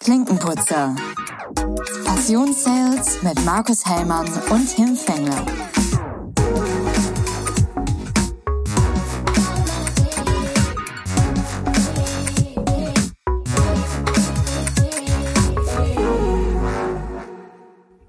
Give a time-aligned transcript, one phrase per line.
[0.00, 0.96] Klinkenputzer.
[2.04, 5.44] Passionssales mit Markus Hellmann und Tim Fengler.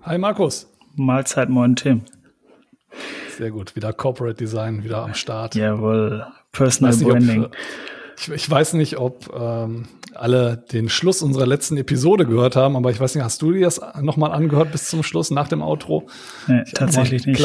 [0.03, 0.67] Hi Markus.
[0.95, 2.01] Mahlzeit, moin Tim.
[3.37, 5.55] Sehr gut, wieder Corporate Design, wieder am Start.
[5.55, 7.45] Jawohl, Personal Branding.
[7.45, 7.55] Ob,
[8.17, 9.87] ich, ich weiß nicht, ob ähm,
[10.21, 13.65] alle den Schluss unserer letzten Episode gehört haben, aber ich weiß nicht, hast du dir
[13.65, 16.07] das nochmal angehört bis zum Schluss nach dem Outro?
[16.47, 17.43] nee, Ich tatsächlich nicht.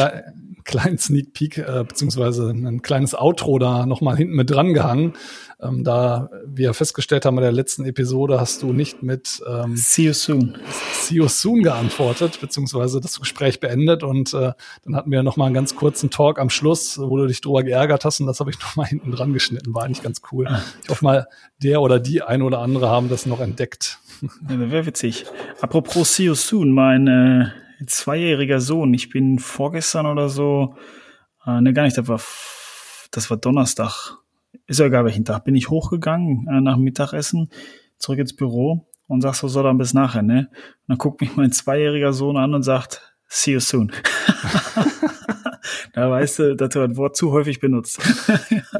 [0.65, 5.13] Kleinen Sneak Peek, äh, beziehungsweise ein kleines Outro da nochmal hinten mit dran gehangen.
[5.61, 10.07] Ähm, da wir festgestellt haben bei der letzten Episode, hast du nicht mit ähm, See
[10.07, 10.57] you soon.
[10.91, 14.51] See you soon geantwortet, beziehungsweise das Gespräch beendet und äh,
[14.83, 17.63] dann hatten wir noch mal einen ganz kurzen Talk am Schluss, wo du dich drüber
[17.63, 20.47] geärgert hast und das habe ich noch mal hinten dran geschnitten, war eigentlich ganz cool.
[20.83, 21.27] Ich hoffe mal,
[21.63, 23.99] der oder die ein oder andere haben das noch entdeckt.
[24.49, 25.25] Ja, Wäre witzig.
[25.61, 30.75] Apropos See you soon, mein äh, zweijähriger Sohn, ich bin vorgestern oder so,
[31.45, 32.21] äh, ne, gar nicht, das war,
[33.11, 34.17] das war Donnerstag.
[34.67, 35.43] Ist ja egal welchen Tag.
[35.43, 37.49] Bin ich hochgegangen äh, nach Mittagessen,
[37.97, 40.49] zurück ins Büro und sag so, so dann bis nachher, ne?
[40.51, 43.91] Und dann guckt mich mein zweijähriger Sohn an und sagt, see you soon.
[45.93, 47.99] da weißt du, dass du das Wort zu häufig benutzt.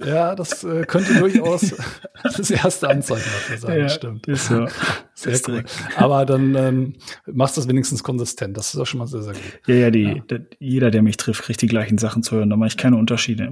[0.05, 1.73] Ja, das äh, könnte durchaus
[2.23, 4.27] das erste Anzeichen dafür sein, Ja, stimmt.
[4.27, 4.67] Ist so.
[5.15, 5.53] Sehr ist cool.
[5.55, 5.71] direkt.
[5.97, 6.93] Aber dann ähm,
[7.25, 8.55] machst du das wenigstens konsistent.
[8.57, 9.41] Das ist auch schon mal sehr, sehr gut.
[9.67, 12.49] Ja, ja, die, da- jeder, der mich trifft, kriegt die gleichen Sachen zu hören.
[12.49, 13.49] Da mache ich keine Unterschiede.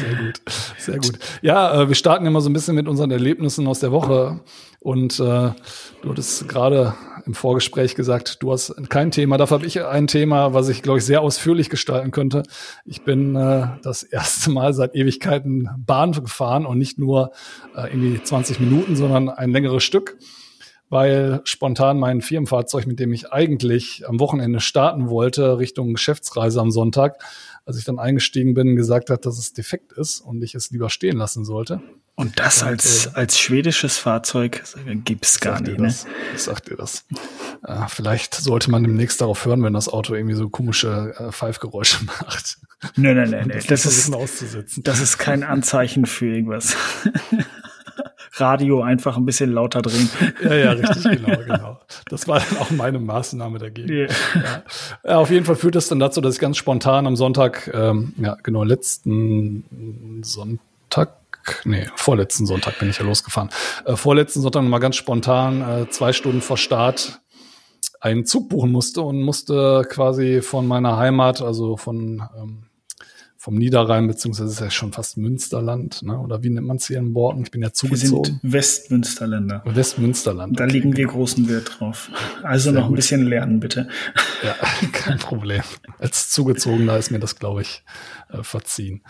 [0.00, 0.40] Sehr gut,
[0.78, 1.18] sehr gut.
[1.42, 4.40] Ja, äh, wir starten immer so ein bisschen mit unseren Erlebnissen aus der Woche.
[4.80, 5.54] Und äh, du
[6.10, 6.94] hattest gerade
[7.26, 9.36] im Vorgespräch gesagt, du hast kein Thema.
[9.36, 12.42] Dafür habe ich ein Thema, was ich, glaube ich, sehr ausführlich gestalten könnte.
[12.84, 17.32] Ich bin äh, das erste Mal seit Ewigkeiten Bahn gefahren und nicht nur
[17.76, 20.16] äh, irgendwie 20 Minuten, sondern ein längeres Stück
[20.94, 26.70] weil spontan mein Firmenfahrzeug, mit dem ich eigentlich am Wochenende starten wollte, Richtung Geschäftsreise am
[26.70, 27.18] Sonntag,
[27.66, 30.90] als ich dann eingestiegen bin, gesagt hat, dass es defekt ist und ich es lieber
[30.90, 31.80] stehen lassen sollte.
[32.14, 34.62] Und das als, als schwedisches Fahrzeug
[35.04, 35.80] gibt's gar Sagt ihr nicht.
[35.80, 35.86] Ne?
[35.88, 36.06] das?
[36.36, 37.04] Ich sag dir das.
[37.66, 42.04] Äh, vielleicht sollte man demnächst darauf hören, wenn das Auto irgendwie so komische äh, Pfeifgeräusche
[42.22, 42.58] macht.
[42.94, 46.76] Nein, nein, nein, ist, das ist kein Anzeichen für irgendwas.
[48.36, 50.08] Radio einfach ein bisschen lauter drehen.
[50.42, 51.80] Ja, ja, richtig, genau, genau.
[52.08, 53.92] Das war dann auch meine Maßnahme dagegen.
[53.92, 54.06] Ja.
[54.06, 54.62] Ja.
[55.04, 58.14] Ja, auf jeden Fall führt das dann dazu, dass ich ganz spontan am Sonntag, ähm,
[58.16, 61.10] ja, genau, letzten Sonntag,
[61.64, 63.50] nee, vorletzten Sonntag bin ich ja losgefahren.
[63.84, 67.20] Äh, vorletzten Sonntag mal ganz spontan, äh, zwei Stunden vor Start,
[68.00, 72.64] einen Zug buchen musste und musste quasi von meiner Heimat, also von ähm,
[73.44, 76.18] vom Niederrhein, beziehungsweise ist ja schon fast Münsterland, ne?
[76.18, 77.42] oder wie nennt man es hier in Borken?
[77.42, 78.24] Ich bin ja Wir zugezogen.
[78.40, 79.62] sind Westmünsterländer.
[79.66, 80.58] Westmünsterland.
[80.58, 81.18] Da okay, liegen wir genau.
[81.18, 82.10] großen Wert drauf.
[82.42, 82.96] Also Sehr noch ein gut.
[82.96, 83.88] bisschen lernen, bitte.
[84.42, 84.54] Ja,
[84.92, 85.60] kein Problem.
[85.98, 87.82] Als Zugezogener ist mir das, glaube ich,
[88.30, 89.02] äh, verziehen.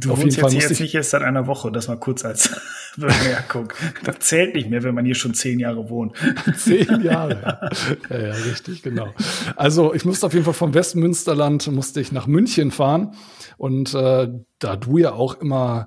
[0.00, 1.86] Du Auf wohnst jeden Fall jetzt, musste jetzt ich- nicht erst seit einer Woche, das
[1.86, 2.50] mal kurz als
[2.96, 3.72] Bemerkung.
[4.02, 6.16] Das zählt nicht mehr, wenn man hier schon zehn Jahre wohnt.
[6.56, 7.70] Zehn Jahre.
[8.10, 8.16] Ja.
[8.18, 9.14] ja, ja, richtig, genau.
[9.54, 13.14] Also ich musste auf jeden Fall vom Westmünsterland musste ich nach München fahren.
[13.62, 14.28] Und äh,
[14.58, 15.86] da du ja auch immer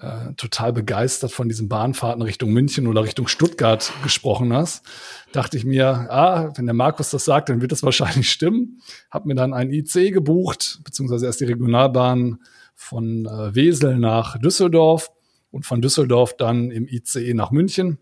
[0.00, 4.84] äh, total begeistert von diesen Bahnfahrten Richtung München oder Richtung Stuttgart gesprochen hast,
[5.30, 8.82] dachte ich mir, ah, wenn der Markus das sagt, dann wird das wahrscheinlich stimmen.
[9.08, 12.40] Hab mir dann ein IC gebucht, beziehungsweise erst die Regionalbahn
[12.74, 15.12] von äh, Wesel nach Düsseldorf
[15.52, 17.98] und von Düsseldorf dann im ICE nach München.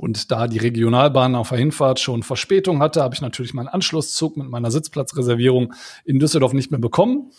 [0.00, 4.34] Und da die Regionalbahn auf der Hinfahrt schon Verspätung hatte, habe ich natürlich meinen Anschlusszug
[4.38, 5.74] mit meiner Sitzplatzreservierung
[6.06, 7.32] in Düsseldorf nicht mehr bekommen.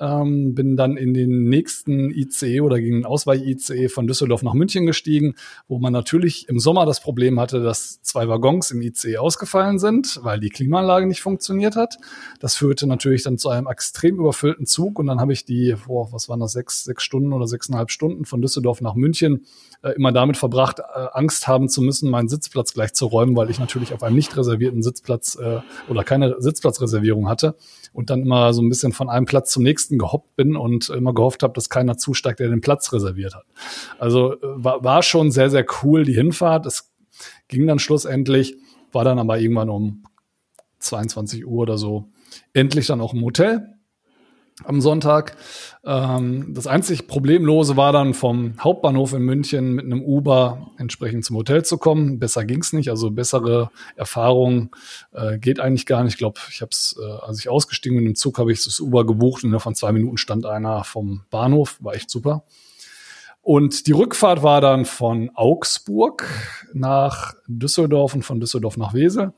[0.00, 4.86] Ähm, bin dann in den nächsten ICE oder gegen den Ausweich-ICE von Düsseldorf nach München
[4.86, 5.34] gestiegen,
[5.66, 10.18] wo man natürlich im Sommer das Problem hatte, dass zwei Waggons im ICE ausgefallen sind,
[10.22, 11.98] weil die Klimaanlage nicht funktioniert hat.
[12.40, 16.12] Das führte natürlich dann zu einem extrem überfüllten Zug und dann habe ich die, boah,
[16.12, 19.46] was waren das, sechs, sechs Stunden oder sechseinhalb Stunden von Düsseldorf nach München
[19.82, 23.50] äh, immer damit verbracht, äh, Angst haben zu müssen, meinen Sitzplatz gleich zu räumen, weil
[23.50, 27.56] ich natürlich auf einem nicht reservierten Sitzplatz äh, oder keine Sitzplatzreservierung hatte
[27.92, 31.14] und dann immer so ein bisschen von einem Platz zum nächsten gehoppt bin und immer
[31.14, 33.44] gehofft habe, dass keiner zusteigt, der den Platz reserviert hat.
[33.98, 36.66] Also äh, war, war schon sehr, sehr cool die Hinfahrt.
[36.66, 36.92] Es
[37.48, 38.56] ging dann schlussendlich,
[38.92, 40.04] war dann aber irgendwann um
[40.80, 42.08] 22 Uhr oder so
[42.52, 43.77] endlich dann auch im Hotel
[44.64, 45.36] am Sonntag.
[45.84, 51.36] Ähm, das einzig Problemlose war dann vom Hauptbahnhof in München mit einem Uber entsprechend zum
[51.36, 52.18] Hotel zu kommen.
[52.18, 54.74] Besser ging's nicht, also bessere Erfahrung
[55.12, 56.14] äh, geht eigentlich gar nicht.
[56.14, 58.80] Ich glaube, ich habe es, äh, als ich ausgestiegen bin im Zug, habe ich das
[58.80, 62.44] Uber gebucht und von zwei Minuten stand einer vom Bahnhof, war echt super.
[63.42, 66.26] Und die Rückfahrt war dann von Augsburg
[66.74, 69.32] nach Düsseldorf und von Düsseldorf nach Wesel.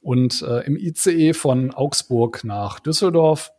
[0.00, 3.50] Und äh, im ICE von Augsburg nach Düsseldorf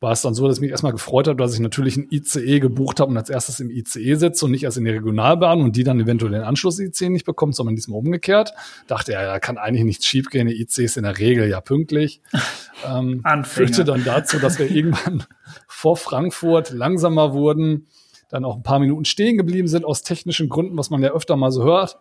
[0.00, 2.58] war es dann so, dass ich mich erstmal gefreut habe, dass ich natürlich ein ICE
[2.58, 5.76] gebucht habe und als erstes im ICE sitze und nicht erst in die Regionalbahn und
[5.76, 8.54] die dann eventuell den Anschluss-ICE nicht bekommt, sondern diesmal umgekehrt.
[8.86, 10.48] Dachte, ja, da kann eigentlich nichts schiefgehen.
[10.48, 12.22] Die ICE ist in der Regel ja pünktlich.
[12.86, 15.24] ähm, führte dann dazu, dass wir irgendwann
[15.68, 17.86] vor Frankfurt langsamer wurden,
[18.30, 21.36] dann auch ein paar Minuten stehen geblieben sind aus technischen Gründen, was man ja öfter
[21.36, 21.98] mal so hört.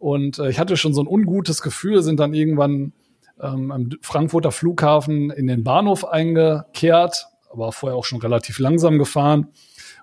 [0.00, 2.92] Und äh, ich hatte schon so ein ungutes Gefühl, sind dann irgendwann
[3.40, 9.48] ähm, am Frankfurter Flughafen in den Bahnhof eingekehrt, aber vorher auch schon relativ langsam gefahren.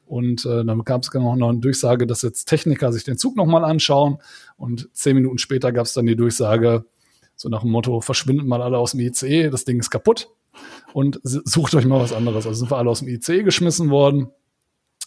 [0.06, 3.66] Und äh, dann gab es noch eine Durchsage, dass jetzt Techniker sich den Zug nochmal
[3.66, 4.20] anschauen.
[4.56, 6.86] Und zehn Minuten später gab es dann die Durchsage,
[7.36, 10.30] so nach dem Motto, verschwindet mal alle aus dem ICE, das Ding ist kaputt
[10.94, 12.46] und sucht euch mal was anderes.
[12.46, 14.30] Also sind wir alle aus dem ICE geschmissen worden.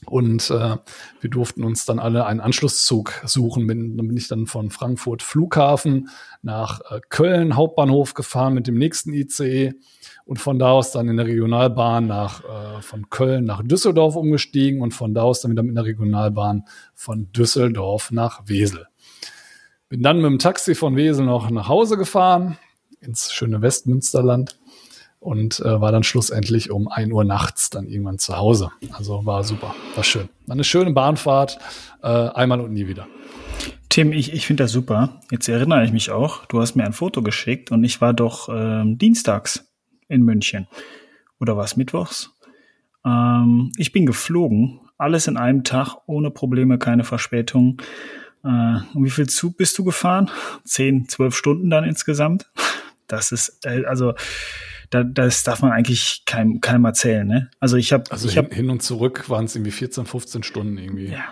[0.06, 0.76] Und äh,
[1.20, 3.66] wir durften uns dann alle einen Anschlusszug suchen.
[3.66, 6.08] Bin, dann bin ich dann von Frankfurt Flughafen
[6.40, 9.74] nach äh, Köln Hauptbahnhof gefahren mit dem nächsten ICE
[10.24, 14.82] und von da aus dann in der Regionalbahn nach äh, von Köln nach Düsseldorf umgestiegen
[14.82, 16.64] und von da aus dann wieder mit der Regionalbahn
[16.94, 18.86] von Düsseldorf nach Wesel.
[19.88, 22.56] Bin dann mit dem Taxi von Wesel noch nach Hause gefahren
[23.00, 24.58] ins schöne Westmünsterland
[25.20, 28.70] und äh, war dann schlussendlich um ein Uhr nachts dann irgendwann zu Hause.
[28.92, 30.28] Also war super, war schön.
[30.48, 31.58] Eine schöne Bahnfahrt,
[32.02, 33.06] äh, einmal und nie wieder.
[33.88, 35.20] Tim, ich, ich finde das super.
[35.30, 38.48] Jetzt erinnere ich mich auch, du hast mir ein Foto geschickt und ich war doch
[38.48, 39.66] ähm, dienstags
[40.08, 40.68] in München.
[41.40, 42.30] Oder war es mittwochs?
[43.04, 47.80] Ähm, ich bin geflogen, alles in einem Tag, ohne Probleme, keine Verspätung.
[48.44, 48.48] Äh,
[48.94, 50.30] und wie viel Zug bist du gefahren?
[50.64, 52.50] Zehn, zwölf Stunden dann insgesamt?
[53.06, 54.14] Das ist, äh, also
[54.90, 57.26] da, das darf man eigentlich keinem, keinem erzählen.
[57.26, 57.50] Ne?
[57.60, 60.42] Also ich habe also ich hin, hab, hin und zurück waren es irgendwie 14, 15
[60.42, 61.08] Stunden irgendwie.
[61.08, 61.24] Ja.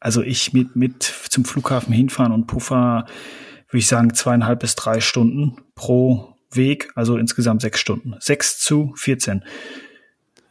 [0.00, 3.06] Also ich mit mit zum Flughafen hinfahren und Puffer
[3.68, 8.14] würde ich sagen zweieinhalb bis drei Stunden pro Weg, also insgesamt sechs Stunden.
[8.20, 9.44] Sechs zu 14.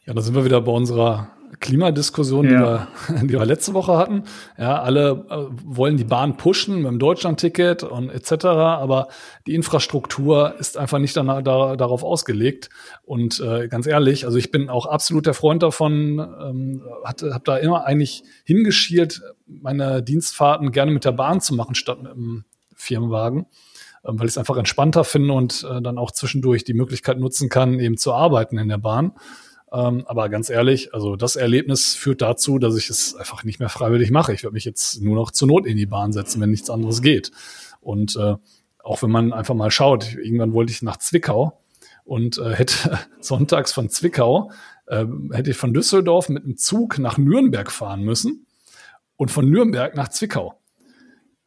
[0.05, 2.51] Ja, da sind wir wieder bei unserer Klimadiskussion, ja.
[3.07, 4.23] die, wir, die wir letzte Woche hatten.
[4.57, 8.45] Ja, alle äh, wollen die Bahn pushen mit dem Deutschlandticket und etc.
[8.45, 9.07] Aber
[9.47, 12.69] die Infrastruktur ist einfach nicht danach, da, darauf ausgelegt.
[13.03, 17.45] Und äh, ganz ehrlich, also ich bin auch absolut der Freund davon, ähm, habe hab
[17.45, 22.45] da immer eigentlich hingeschielt, meine Dienstfahrten gerne mit der Bahn zu machen statt mit dem
[22.75, 23.45] Firmenwagen
[24.05, 27.49] ähm, weil ich es einfach entspannter finde und äh, dann auch zwischendurch die Möglichkeit nutzen
[27.49, 29.13] kann, eben zu arbeiten in der Bahn.
[29.75, 33.67] Ähm, aber ganz ehrlich, also das Erlebnis führt dazu, dass ich es einfach nicht mehr
[33.67, 34.33] freiwillig mache.
[34.33, 37.01] Ich werde mich jetzt nur noch zur Not in die Bahn setzen, wenn nichts anderes
[37.01, 37.31] geht.
[37.81, 38.35] Und äh,
[38.81, 41.59] auch wenn man einfach mal schaut, irgendwann wollte ich nach Zwickau
[42.05, 44.49] und äh, hätte sonntags von Zwickau,
[44.87, 48.45] äh, hätte ich von Düsseldorf mit einem Zug nach Nürnberg fahren müssen
[49.17, 50.57] und von Nürnberg nach Zwickau.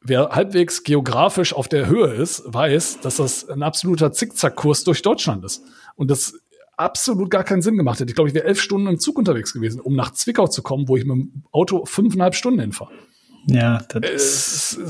[0.02, 5.44] Wer halbwegs geografisch auf der Höhe ist, weiß, dass das ein absoluter Zickzackkurs durch Deutschland
[5.44, 5.62] ist.
[5.96, 6.34] Und das
[6.78, 8.10] absolut gar keinen Sinn gemacht hätte.
[8.10, 10.88] Ich glaube, ich wäre elf Stunden im Zug unterwegs gewesen, um nach Zwickau zu kommen,
[10.88, 12.92] wo ich mit dem Auto fünfeinhalb Stunden hinfahre.
[13.46, 14.80] Ja, das äh, ist,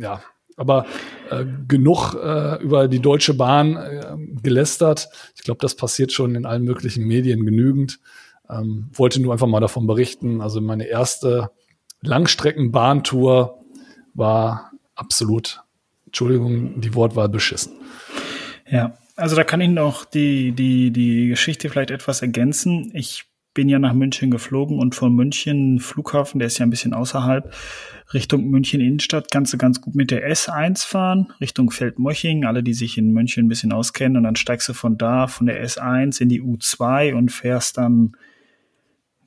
[0.00, 0.22] ja,
[0.56, 0.86] aber
[1.30, 5.08] äh, genug äh, über die Deutsche Bahn äh, gelästert.
[5.34, 7.98] Ich glaube, das passiert schon in allen möglichen Medien genügend.
[8.48, 10.40] Ähm, wollte nur einfach mal davon berichten.
[10.40, 11.50] Also meine erste
[12.02, 13.58] Langstreckenbahntour
[14.14, 15.62] war absolut,
[16.06, 17.72] Entschuldigung, die Wortwahl beschissen.
[18.68, 22.90] Ja, also da kann ich noch die, die, die Geschichte vielleicht etwas ergänzen.
[22.94, 26.92] Ich bin ja nach München geflogen und von München Flughafen, der ist ja ein bisschen
[26.92, 27.52] außerhalb,
[28.12, 32.74] Richtung München Innenstadt kannst du ganz gut mit der S1 fahren, Richtung Feldmoching, alle, die
[32.74, 34.18] sich in München ein bisschen auskennen.
[34.18, 38.12] Und dann steigst du von da, von der S1 in die U2 und fährst dann,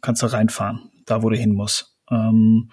[0.02, 1.98] kannst du reinfahren, da wo du hin musst.
[2.10, 2.70] Ähm,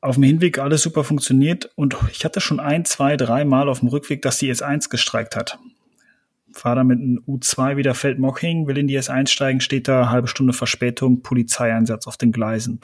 [0.00, 3.80] auf dem Hinweg alles super funktioniert und ich hatte schon ein, zwei, drei Mal auf
[3.80, 5.58] dem Rückweg, dass die S1 gestreikt hat.
[6.52, 10.28] Fahr da mit einem U2 wieder Feldmoching, will in die S1 steigen, steht da halbe
[10.28, 12.80] Stunde Verspätung, Polizeieinsatz auf den Gleisen.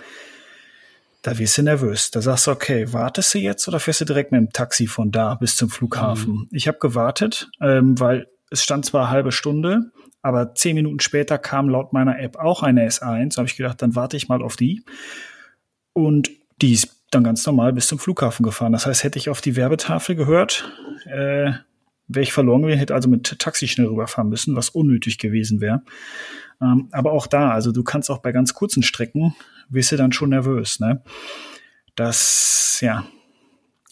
[1.22, 2.10] Da wirst du nervös.
[2.10, 5.12] Da sagst du, okay, wartest du jetzt oder fährst du direkt mit dem Taxi von
[5.12, 6.32] da bis zum Flughafen?
[6.32, 6.48] Mhm.
[6.50, 11.68] Ich habe gewartet, ähm, weil es stand zwar halbe Stunde, aber zehn Minuten später kam
[11.68, 13.34] laut meiner App auch eine S1.
[13.34, 14.84] Da habe ich gedacht, dann warte ich mal auf die.
[15.92, 18.72] Und die ist dann ganz normal bis zum Flughafen gefahren.
[18.72, 20.70] Das heißt, hätte ich auf die Werbetafel gehört,
[21.06, 21.52] äh,
[22.08, 25.82] wäre ich verloren gewesen, hätte also mit Taxi schnell rüberfahren müssen, was unnötig gewesen wäre.
[26.60, 29.34] Ähm, aber auch da, also du kannst auch bei ganz kurzen Strecken,
[29.68, 31.02] wirst du dann schon nervös, ne?
[31.94, 33.04] Das, ja,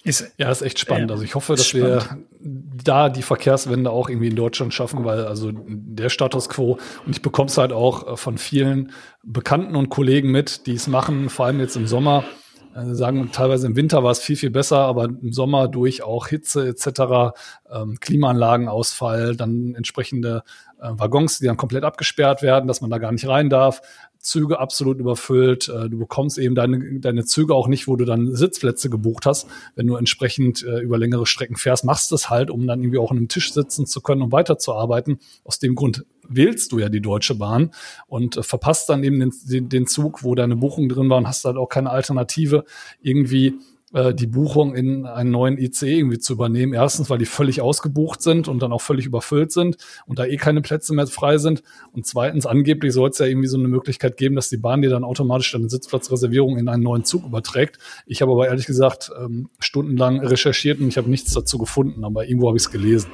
[0.02, 1.10] Ist, ja, ist echt spannend.
[1.10, 2.02] Ja, also ich hoffe, dass wir
[2.40, 7.20] da die Verkehrswende auch irgendwie in Deutschland schaffen, weil also der Status quo und ich
[7.20, 11.46] bekomme es halt auch äh, von vielen Bekannten und Kollegen mit, die es machen, vor
[11.46, 12.24] allem jetzt im Sommer.
[12.72, 16.28] Also sagen teilweise im Winter war es viel, viel besser, aber im Sommer durch auch
[16.28, 17.34] Hitze etc.,
[17.70, 20.44] ähm, Klimaanlagenausfall, dann entsprechende
[20.80, 23.82] äh, Waggons, die dann komplett abgesperrt werden, dass man da gar nicht rein darf.
[24.20, 25.68] Züge absolut überfüllt.
[25.68, 29.48] Äh, du bekommst eben deine, deine Züge auch nicht, wo du dann Sitzplätze gebucht hast.
[29.74, 32.98] Wenn du entsprechend äh, über längere Strecken fährst, machst du es halt, um dann irgendwie
[32.98, 35.18] auch an einem Tisch sitzen zu können, um weiterzuarbeiten.
[35.44, 37.72] Aus dem Grund wählst du ja die Deutsche Bahn
[38.06, 41.28] und äh, verpasst dann eben den, den, den Zug, wo deine Buchung drin war und
[41.28, 42.64] hast halt auch keine Alternative,
[43.02, 43.54] irgendwie
[43.92, 46.72] äh, die Buchung in einen neuen ICE irgendwie zu übernehmen.
[46.72, 50.36] Erstens, weil die völlig ausgebucht sind und dann auch völlig überfüllt sind und da eh
[50.36, 51.62] keine Plätze mehr frei sind.
[51.92, 54.90] Und zweitens, angeblich soll es ja irgendwie so eine Möglichkeit geben, dass die Bahn dir
[54.90, 57.78] dann automatisch deine Sitzplatzreservierung in einen neuen Zug überträgt.
[58.06, 62.26] Ich habe aber ehrlich gesagt ähm, stundenlang recherchiert und ich habe nichts dazu gefunden, aber
[62.26, 63.10] irgendwo habe ich es gelesen.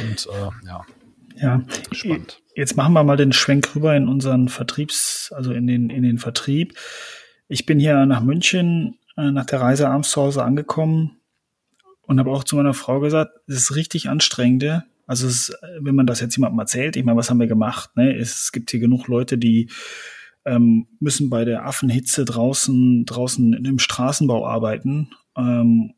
[0.00, 0.86] Und äh, ja.
[1.36, 1.62] Ja,
[1.92, 2.40] spannend.
[2.54, 6.18] Jetzt machen wir mal den Schwenk rüber in unseren Vertriebs, also in den, in den
[6.18, 6.74] Vertrieb.
[7.48, 11.18] Ich bin hier nach München äh, nach der Reise abends zu Hause angekommen
[12.02, 14.82] und habe auch zu meiner Frau gesagt, es ist richtig anstrengend.
[15.06, 17.96] Also ist, wenn man das jetzt jemandem erzählt, ich meine, was haben wir gemacht?
[17.96, 18.16] Ne?
[18.16, 19.70] Es gibt hier genug Leute, die
[20.44, 25.10] ähm, müssen bei der Affenhitze draußen draußen im Straßenbau arbeiten.
[25.36, 25.94] Ähm,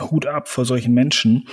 [0.00, 1.48] Hut ab vor solchen Menschen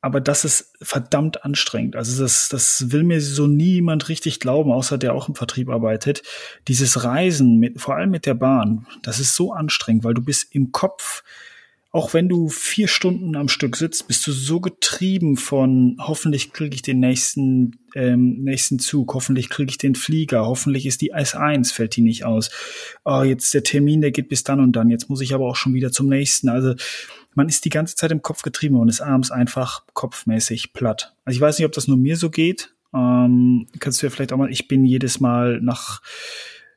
[0.00, 1.96] aber das ist verdammt anstrengend.
[1.96, 6.22] Also das, das will mir so niemand richtig glauben, außer der auch im Vertrieb arbeitet.
[6.68, 10.54] Dieses Reisen, mit, vor allem mit der Bahn, das ist so anstrengend, weil du bist
[10.54, 11.24] im Kopf,
[11.90, 16.74] auch wenn du vier Stunden am Stück sitzt, bist du so getrieben von hoffentlich kriege
[16.74, 21.72] ich den nächsten ähm, nächsten Zug, hoffentlich kriege ich den Flieger, hoffentlich ist die S1,
[21.72, 22.50] fällt die nicht aus.
[23.04, 24.90] Oh, jetzt der Termin, der geht bis dann und dann.
[24.90, 26.50] Jetzt muss ich aber auch schon wieder zum nächsten.
[26.50, 26.74] Also
[27.38, 31.14] man ist die ganze Zeit im Kopf getrieben und ist abends einfach kopfmäßig platt.
[31.24, 32.74] Also ich weiß nicht, ob das nur mir so geht.
[32.92, 36.02] Ähm, kannst du ja vielleicht auch mal, ich bin jedes Mal nach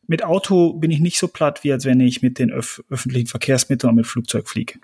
[0.05, 3.25] mit Auto bin ich nicht so platt, wie als wenn ich mit den öf öffentlichen
[3.25, 4.75] Verkehrsmitteln und mit Flugzeug fliege.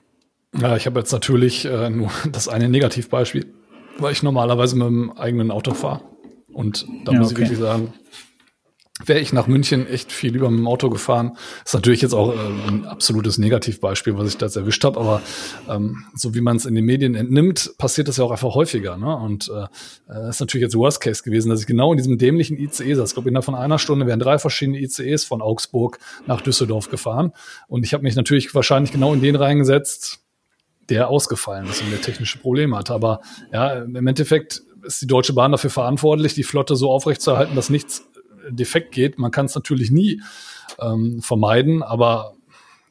[0.60, 3.46] Ja, ich habe jetzt natürlich äh, nur das eine Negativbeispiel,
[4.00, 6.01] weil ich normalerweise mit dem eigenen Auto fahre.
[6.51, 7.43] Und da ja, muss okay.
[7.43, 7.93] ich wirklich sagen,
[9.06, 11.38] wäre ich nach München echt viel lieber mit dem Auto gefahren.
[11.63, 15.22] ist natürlich jetzt auch äh, ein absolutes Negativbeispiel, was ich da erwischt habe, aber
[15.70, 18.98] ähm, so wie man es in den Medien entnimmt, passiert das ja auch einfach häufiger.
[18.98, 19.16] Ne?
[19.16, 19.68] Und äh,
[20.08, 23.10] das ist natürlich jetzt Worst Case gewesen, dass ich genau in diesem dämlichen ICE saß.
[23.10, 27.34] Ich glaube, innerhalb von einer Stunde wären drei verschiedene ICEs von Augsburg nach Düsseldorf gefahren.
[27.68, 30.20] Und ich habe mich natürlich wahrscheinlich genau in den reingesetzt,
[30.89, 32.89] der ausgefallen ist und der technische Probleme hat.
[32.89, 37.70] Aber ja, im Endeffekt ist die Deutsche Bahn dafür verantwortlich, die Flotte so aufrechtzuerhalten, dass
[37.70, 38.08] nichts
[38.50, 39.18] defekt geht.
[39.18, 40.22] Man kann es natürlich nie
[40.80, 42.34] ähm, vermeiden, aber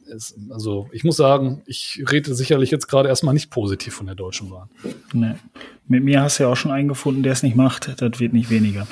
[0.09, 4.15] es, also ich muss sagen, ich rede sicherlich jetzt gerade erstmal nicht positiv von der
[4.15, 4.69] Deutschen Bahn.
[5.13, 5.35] Nee.
[5.89, 8.01] Mit mir hast du ja auch schon einen gefunden, der es nicht macht.
[8.01, 8.87] Das wird nicht weniger.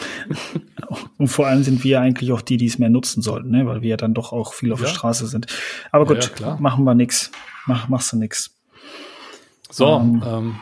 [1.18, 3.66] Und vor allem sind wir eigentlich auch die, die es mehr nutzen sollten, ne?
[3.66, 4.86] weil wir ja dann doch auch viel auf ja.
[4.86, 5.46] der Straße sind.
[5.90, 7.30] Aber gut, ja, ja, machen wir nix.
[7.66, 8.54] Mach, machst du nix.
[9.70, 10.56] So, ähm, ähm,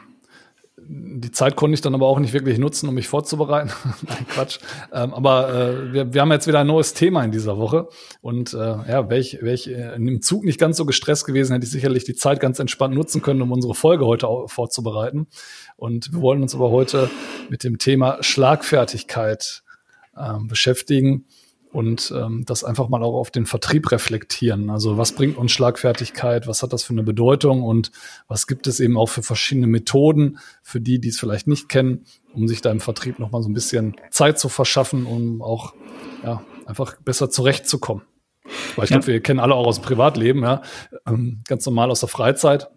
[0.89, 3.71] die Zeit konnte ich dann aber auch nicht wirklich nutzen, um mich vorzubereiten.
[4.09, 4.59] Nein, Quatsch.
[4.93, 7.89] Ähm, aber äh, wir, wir haben jetzt wieder ein neues Thema in dieser Woche.
[8.21, 11.53] Und äh, ja, wäre ich, wär ich äh, im Zug nicht ganz so gestresst gewesen,
[11.53, 15.27] hätte ich sicherlich die Zeit ganz entspannt nutzen können, um unsere Folge heute vorzubereiten.
[15.77, 17.11] Und wir wollen uns aber heute
[17.49, 19.63] mit dem Thema Schlagfertigkeit
[20.17, 21.27] äh, beschäftigen
[21.73, 24.69] und ähm, das einfach mal auch auf den Vertrieb reflektieren.
[24.69, 27.91] Also was bringt uns Schlagfertigkeit, was hat das für eine Bedeutung und
[28.29, 32.05] was gibt es eben auch für verschiedene Methoden für die, die es vielleicht nicht kennen,
[32.35, 35.75] um sich da im Vertrieb nochmal so ein bisschen Zeit zu verschaffen, um auch
[36.23, 38.05] ja, einfach besser zurechtzukommen.
[38.77, 38.99] Weil ich ja.
[38.99, 40.61] glaube, wir kennen alle auch aus dem Privatleben, ja,
[41.07, 42.69] ähm, ganz normal aus der Freizeit,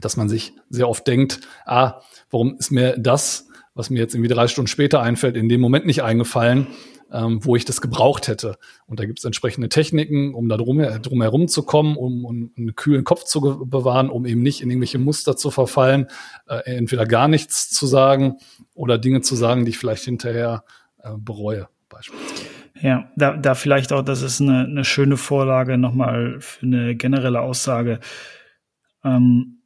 [0.00, 4.32] dass man sich sehr oft denkt, ah, warum ist mir das, was mir jetzt irgendwie
[4.32, 6.66] drei Stunden später einfällt, in dem Moment nicht eingefallen?
[7.12, 8.58] Ähm, wo ich das gebraucht hätte.
[8.86, 12.52] Und da gibt es entsprechende Techniken, um da drum, drum herum zu kommen, um, um
[12.56, 16.08] einen kühlen Kopf zu bewahren, um eben nicht in irgendwelche Muster zu verfallen,
[16.48, 18.36] äh, entweder gar nichts zu sagen
[18.74, 20.64] oder Dinge zu sagen, die ich vielleicht hinterher
[21.02, 22.44] äh, bereue, beispielsweise.
[22.80, 27.40] Ja, da, da vielleicht auch, das ist eine, eine schöne Vorlage nochmal für eine generelle
[27.40, 27.98] Aussage.
[29.04, 29.58] Ähm,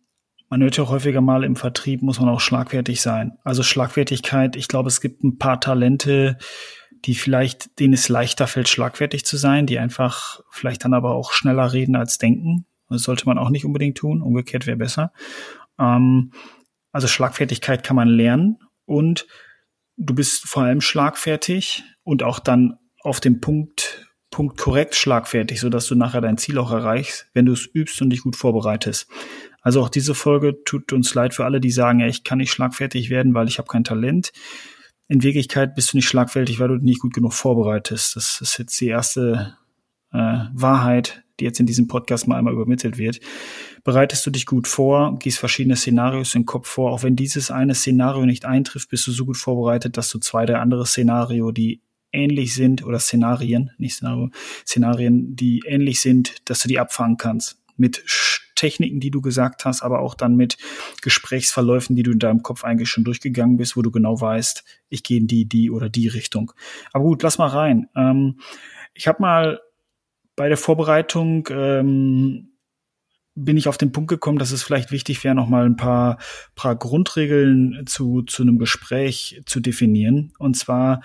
[0.49, 3.39] man hört ja auch häufiger mal im Vertrieb, muss man auch schlagfertig sein.
[3.43, 6.37] Also Schlagfertigkeit, ich glaube, es gibt ein paar Talente,
[7.05, 11.33] die vielleicht, denen es leichter fällt, schlagfertig zu sein, die einfach vielleicht dann aber auch
[11.33, 12.67] schneller reden als denken.
[12.89, 14.23] Das sollte man auch nicht unbedingt tun.
[14.23, 15.13] Umgekehrt wäre besser.
[15.79, 16.33] Ähm,
[16.93, 19.27] also Schlagfertigkeit kann man lernen und
[19.97, 25.87] du bist vor allem schlagfertig und auch dann auf den Punkt Punkt korrekt schlagfertig, sodass
[25.87, 29.07] du nachher dein Ziel auch erreichst, wenn du es übst und dich gut vorbereitest.
[29.61, 32.51] Also auch diese Folge tut uns leid für alle, die sagen, ja, ich kann nicht
[32.51, 34.33] schlagfertig werden, weil ich habe kein Talent.
[35.13, 38.17] In Wirklichkeit bist du nicht schlagfertig, weil du dich nicht gut genug vorbereitest.
[38.17, 39.59] Das ist jetzt die erste
[40.11, 43.21] äh, Wahrheit, die jetzt in diesem Podcast mal einmal übermittelt wird.
[43.85, 46.93] Bereitest du dich gut vor, gehst verschiedene Szenarios im Kopf vor.
[46.93, 50.47] Auch wenn dieses eine Szenario nicht eintrifft, bist du so gut vorbereitet, dass du zwei
[50.47, 54.31] der andere Szenario, die ähnlich sind, oder Szenarien, nicht Szenario,
[54.67, 57.62] Szenarien, die ähnlich sind, dass du die abfangen kannst.
[57.83, 58.05] Mit
[58.55, 60.57] Techniken, die du gesagt hast, aber auch dann mit
[61.03, 65.03] Gesprächsverläufen, die du in deinem Kopf eigentlich schon durchgegangen bist, wo du genau weißt, ich
[65.03, 66.53] gehe in die, die oder die Richtung.
[66.93, 67.89] Aber gut, lass mal rein.
[67.97, 68.39] Ähm,
[68.95, 69.61] ich habe mal
[70.37, 72.53] bei der Vorbereitung ähm,
[73.35, 76.19] bin ich auf den Punkt gekommen, dass es vielleicht wichtig wäre, noch mal ein paar,
[76.55, 80.35] paar Grundregeln zu, zu einem Gespräch zu definieren.
[80.39, 81.01] Und zwar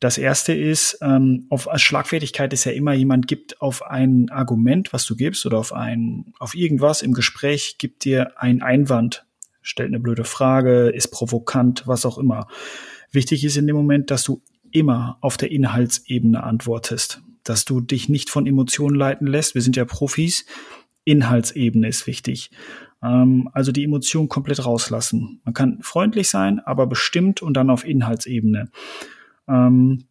[0.00, 5.04] das erste ist, ähm, auf Schlagfertigkeit ist ja immer jemand gibt auf ein Argument, was
[5.04, 9.26] du gibst, oder auf ein, auf irgendwas im Gespräch, gibt dir ein Einwand,
[9.60, 12.48] stellt eine blöde Frage, ist provokant, was auch immer.
[13.12, 14.40] Wichtig ist in dem Moment, dass du
[14.70, 19.54] immer auf der Inhaltsebene antwortest, dass du dich nicht von Emotionen leiten lässt.
[19.54, 20.46] Wir sind ja Profis.
[21.04, 22.50] Inhaltsebene ist wichtig.
[23.02, 25.40] Ähm, also die Emotion komplett rauslassen.
[25.44, 28.70] Man kann freundlich sein, aber bestimmt und dann auf Inhaltsebene.
[29.50, 30.04] Ähm,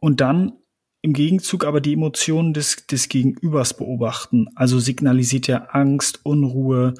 [0.00, 0.52] und dann
[1.00, 4.48] im Gegenzug aber die Emotionen des, des Gegenübers beobachten.
[4.54, 6.94] Also signalisiert er Angst, Unruhe.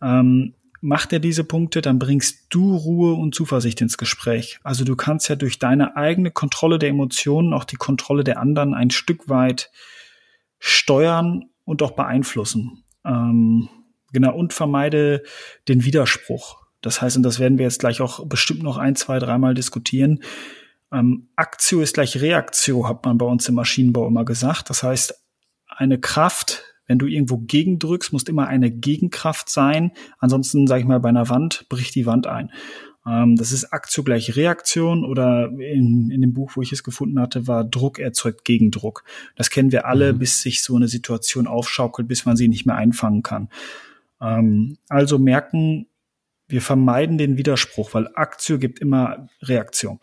[0.00, 4.58] Ähm, macht er diese Punkte, dann bringst du Ruhe und Zuversicht ins Gespräch.
[4.64, 8.74] Also du kannst ja durch deine eigene Kontrolle der Emotionen auch die Kontrolle der anderen
[8.74, 9.70] ein Stück weit
[10.58, 12.84] steuern und auch beeinflussen.
[13.04, 13.68] Ähm,
[14.12, 15.22] genau, und vermeide
[15.68, 16.62] den Widerspruch.
[16.80, 20.22] Das heißt, und das werden wir jetzt gleich auch bestimmt noch ein, zwei, dreimal diskutieren,
[20.92, 24.70] ähm, Aktio ist gleich Reaktio, hat man bei uns im Maschinenbau immer gesagt.
[24.70, 25.14] Das heißt,
[25.68, 29.92] eine Kraft, wenn du irgendwo gegendrückst, muss immer eine Gegenkraft sein.
[30.18, 32.50] Ansonsten, sage ich mal, bei einer Wand bricht die Wand ein.
[33.06, 37.18] Ähm, das ist Aktio gleich Reaktion oder in, in dem Buch, wo ich es gefunden
[37.20, 39.04] hatte, war Druck erzeugt Gegendruck.
[39.34, 40.18] Das kennen wir alle, mhm.
[40.18, 43.48] bis sich so eine Situation aufschaukelt, bis man sie nicht mehr einfangen kann.
[44.20, 45.86] Ähm, also merken,
[46.48, 49.98] wir vermeiden den Widerspruch, weil Aktio gibt immer Reaktion.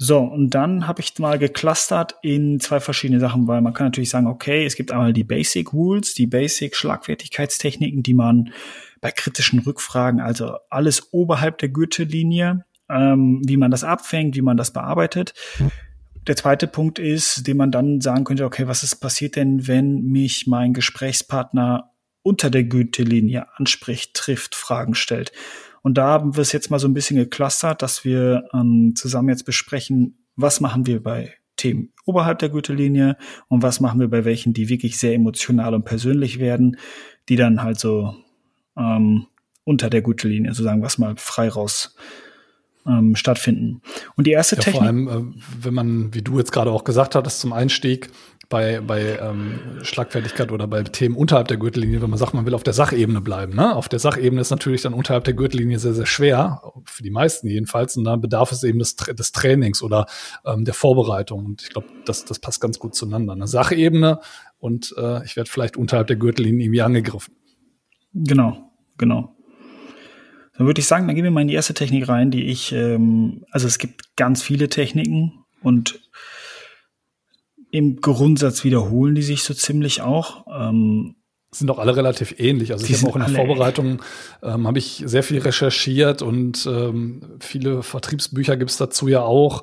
[0.00, 4.10] So, und dann habe ich mal geclustert in zwei verschiedene Sachen, weil man kann natürlich
[4.10, 8.52] sagen, okay, es gibt einmal die Basic Rules, die Basic Schlagfertigkeitstechniken, die man
[9.00, 14.56] bei kritischen Rückfragen, also alles oberhalb der Gürtellinie, ähm, wie man das abfängt, wie man
[14.56, 15.34] das bearbeitet.
[16.28, 20.04] Der zweite Punkt ist, den man dann sagen könnte, okay, was ist passiert denn, wenn
[20.04, 21.90] mich mein Gesprächspartner
[22.22, 25.32] unter der Gürtellinie anspricht, trifft, Fragen stellt?
[25.88, 29.30] Und da haben wir es jetzt mal so ein bisschen geclustert, dass wir ähm, zusammen
[29.30, 33.16] jetzt besprechen, was machen wir bei Themen oberhalb der Gürtellinie
[33.48, 36.76] und was machen wir bei welchen, die wirklich sehr emotional und persönlich werden,
[37.30, 38.14] die dann halt so
[38.76, 39.28] ähm,
[39.64, 41.96] unter der Gürtellinie, sozusagen, was mal frei raus
[42.86, 43.80] ähm, stattfinden.
[44.14, 44.80] Und die erste ja, Technik.
[44.80, 48.10] Vor allem, äh, wenn man, wie du jetzt gerade auch gesagt hattest, zum Einstieg
[48.48, 52.54] bei, bei ähm, Schlagfertigkeit oder bei Themen unterhalb der Gürtellinie, wenn man sagt, man will
[52.54, 53.54] auf der Sachebene bleiben.
[53.54, 53.76] Ne?
[53.76, 57.46] Auf der Sachebene ist natürlich dann unterhalb der Gürtellinie sehr, sehr schwer, für die meisten
[57.46, 57.96] jedenfalls.
[57.96, 60.06] Und dann bedarf es eben des, des Trainings oder
[60.46, 61.44] ähm, der Vorbereitung.
[61.44, 63.34] Und ich glaube, das, das passt ganz gut zueinander.
[63.34, 64.20] Eine Sachebene
[64.58, 67.34] und äh, ich werde vielleicht unterhalb der Gürtellinie irgendwie angegriffen.
[68.14, 69.36] Genau, genau.
[70.56, 72.72] Dann würde ich sagen, dann gehen wir mal in die erste Technik rein, die ich,
[72.72, 76.00] ähm, also es gibt ganz viele Techniken und
[77.70, 80.46] im Grundsatz wiederholen die sich so ziemlich auch.
[80.48, 81.14] Ähm,
[81.50, 82.72] sind doch alle relativ ähnlich.
[82.72, 84.02] Also ich habe auch in der Vorbereitung
[84.42, 89.62] ähm, habe ich sehr viel recherchiert und ähm, viele Vertriebsbücher gibt's dazu ja auch,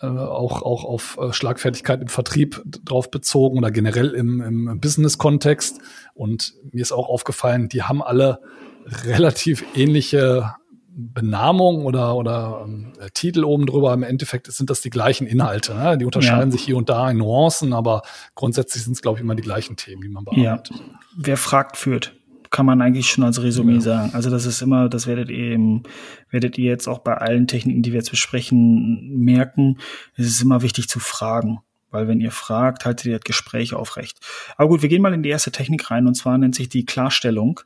[0.00, 5.80] äh, auch auch auf äh, Schlagfertigkeit im Vertrieb drauf bezogen oder generell im, im Business-Kontext.
[6.14, 8.40] Und mir ist auch aufgefallen, die haben alle
[8.86, 10.54] relativ ähnliche
[11.00, 13.94] Benamung oder, oder ähm, Titel oben drüber.
[13.94, 15.74] Im Endeffekt sind das die gleichen Inhalte.
[15.74, 15.96] Ne?
[15.96, 16.50] Die unterscheiden ja.
[16.50, 18.02] sich hier und da in Nuancen, aber
[18.34, 20.76] grundsätzlich sind es, glaube ich, immer die gleichen Themen, die man bearbeitet.
[20.76, 20.84] Ja.
[21.16, 22.16] Wer fragt, führt.
[22.50, 23.80] Kann man eigentlich schon als Resümee ja.
[23.80, 24.10] sagen.
[24.14, 25.84] Also das ist immer, das werdet ihr eben,
[26.30, 29.78] werdet ihr jetzt auch bei allen Techniken, die wir jetzt besprechen, merken.
[30.16, 31.60] Es ist immer wichtig zu fragen.
[31.90, 34.18] Weil wenn ihr fragt, haltet ihr das Gespräch aufrecht.
[34.56, 36.84] Aber gut, wir gehen mal in die erste Technik rein und zwar nennt sich die
[36.84, 37.60] Klarstellung.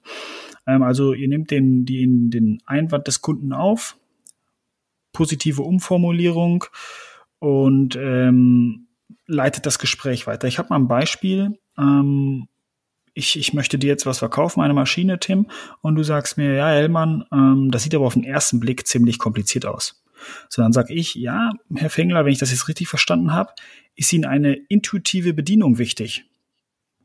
[0.67, 3.97] Ähm, also ihr nehmt den, den, den Einwand des Kunden auf,
[5.13, 6.65] positive Umformulierung
[7.39, 8.87] und ähm,
[9.27, 10.49] leitet das Gespräch weiter.
[10.49, 11.59] Ich habe mal ein Beispiel.
[11.79, 12.49] Ähm,
[13.15, 15.47] ich, ich möchte dir jetzt was verkaufen, eine Maschine, Tim,
[15.83, 19.19] und du sagst mir, ja, Hellmann, ähm, das sieht aber auf den ersten Blick ziemlich
[19.19, 20.03] kompliziert aus.
[20.49, 23.53] Sondern sage ich, ja, Herr Fengler, wenn ich das jetzt richtig verstanden habe,
[23.97, 26.25] ist Ihnen eine intuitive Bedienung wichtig.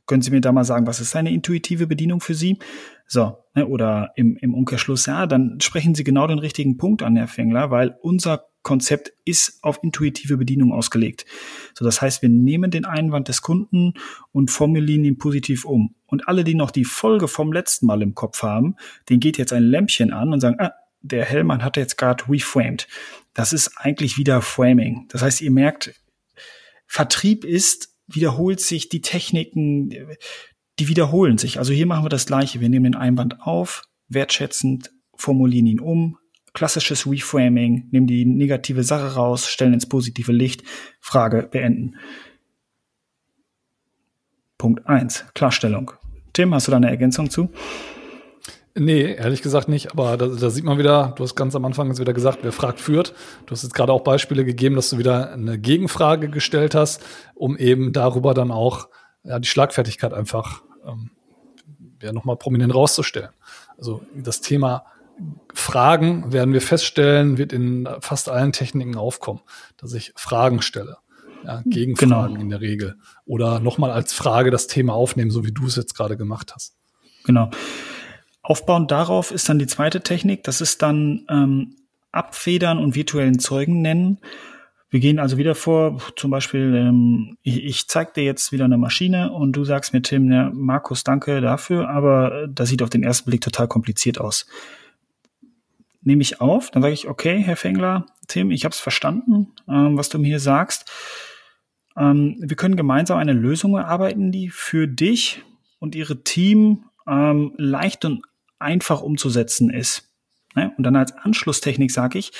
[0.07, 2.57] Können Sie mir da mal sagen, was ist eine intuitive Bedienung für Sie?
[3.05, 7.15] So, ne, oder im, im Umkehrschluss, ja, dann sprechen Sie genau den richtigen Punkt an,
[7.15, 11.25] Herr Fengler, weil unser Konzept ist auf intuitive Bedienung ausgelegt.
[11.73, 13.93] So, das heißt, wir nehmen den Einwand des Kunden
[14.33, 15.95] und formulieren ihn positiv um.
[16.05, 18.75] Und alle, die noch die Folge vom letzten Mal im Kopf haben,
[19.09, 22.87] den geht jetzt ein Lämpchen an und sagen, ah, der Hellmann hat jetzt gerade reframed.
[23.33, 25.05] Das ist eigentlich wieder Framing.
[25.09, 25.93] Das heißt, ihr merkt,
[26.87, 29.89] Vertrieb ist wiederholt sich, die Techniken,
[30.79, 31.59] die wiederholen sich.
[31.59, 32.59] Also hier machen wir das Gleiche.
[32.59, 36.17] Wir nehmen den Einwand auf, wertschätzend, formulieren ihn um,
[36.53, 40.63] klassisches Reframing, nehmen die negative Sache raus, stellen ins positive Licht,
[40.99, 41.97] Frage beenden.
[44.57, 45.91] Punkt eins Klarstellung.
[46.33, 47.49] Tim, hast du da eine Ergänzung zu?
[48.79, 49.91] Nee, ehrlich gesagt nicht.
[49.91, 52.51] Aber da, da sieht man wieder, du hast ganz am Anfang jetzt wieder gesagt, wer
[52.51, 53.13] fragt, führt.
[53.45, 57.57] Du hast jetzt gerade auch Beispiele gegeben, dass du wieder eine Gegenfrage gestellt hast, um
[57.57, 58.89] eben darüber dann auch
[59.23, 61.09] ja, die Schlagfertigkeit einfach ähm,
[62.01, 63.31] ja, nochmal prominent rauszustellen.
[63.77, 64.85] Also das Thema
[65.53, 69.41] Fragen werden wir feststellen, wird in fast allen Techniken aufkommen,
[69.77, 70.97] dass ich Fragen stelle.
[71.43, 72.41] Ja, Gegenfragen genau.
[72.41, 72.95] in der Regel.
[73.25, 76.75] Oder nochmal als Frage das Thema aufnehmen, so wie du es jetzt gerade gemacht hast.
[77.25, 77.49] Genau.
[78.47, 81.75] Aufbauend darauf ist dann die zweite Technik, das ist dann ähm,
[82.13, 84.19] Abfedern und virtuellen Zeugen nennen.
[84.89, 88.77] Wir gehen also wieder vor, zum Beispiel, ähm, ich, ich zeige dir jetzt wieder eine
[88.77, 93.03] Maschine und du sagst mir, Tim, ja, Markus, danke dafür, aber das sieht auf den
[93.03, 94.47] ersten Blick total kompliziert aus.
[96.01, 99.97] Nehme ich auf, dann sage ich, okay, Herr Fengler, Tim, ich habe es verstanden, ähm,
[99.97, 100.89] was du mir hier sagst.
[101.97, 105.43] Ähm, wir können gemeinsam eine Lösung erarbeiten, die für dich
[105.79, 108.23] und ihre Team ähm, leicht und
[108.59, 110.09] einfach umzusetzen ist.
[110.55, 110.73] Ne?
[110.77, 112.31] Und dann als Anschlusstechnik sage ich,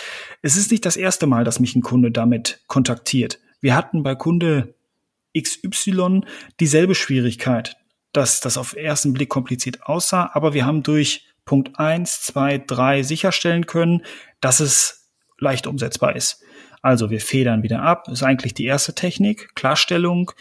[0.42, 3.40] es ist nicht das erste Mal, dass mich ein Kunde damit kontaktiert.
[3.62, 4.76] Wir hatten bei Kunde
[5.40, 6.22] XY
[6.60, 7.78] dieselbe Schwierigkeit,
[8.14, 13.04] dass das auf ersten Blick kompliziert aussah, aber wir haben durch Punkt eins, zwei, drei
[13.04, 14.04] sicherstellen können,
[14.42, 16.44] dass es leicht umsetzbar ist.
[16.82, 20.32] Also wir federn wieder ab, ist eigentlich die erste Technik, Klarstellung,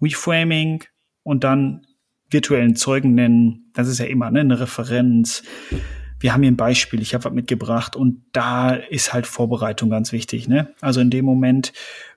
[0.00, 0.84] Reframing
[1.22, 1.86] und dann
[2.30, 3.70] virtuellen Zeugen nennen.
[3.74, 5.42] Das ist ja immer ne, eine Referenz.
[6.20, 10.12] Wir haben hier ein Beispiel, ich habe was mitgebracht und da ist halt Vorbereitung ganz
[10.12, 10.48] wichtig.
[10.48, 10.74] Ne?
[10.80, 11.72] Also in dem Moment,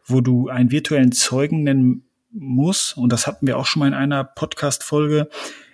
[0.05, 3.93] wo du einen virtuellen Zeugen nennen musst, und das hatten wir auch schon mal in
[3.93, 5.29] einer Podcast-Folge,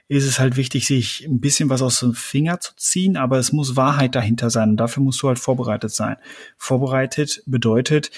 [0.09, 3.51] ist es halt wichtig, sich ein bisschen was aus dem Finger zu ziehen, aber es
[3.51, 6.15] muss Wahrheit dahinter sein und dafür musst du halt vorbereitet sein.
[6.57, 8.11] Vorbereitet bedeutet,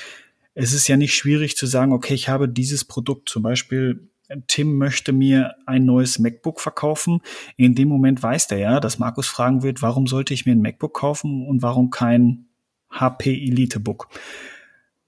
[0.53, 4.09] es ist ja nicht schwierig zu sagen, okay, ich habe dieses Produkt zum Beispiel
[4.47, 7.21] Tim möchte mir ein neues MacBook verkaufen.
[7.57, 10.61] In dem Moment weiß der ja, dass Markus fragen wird, warum sollte ich mir ein
[10.61, 12.45] MacBook kaufen und warum kein
[12.91, 14.09] HP Elite Book?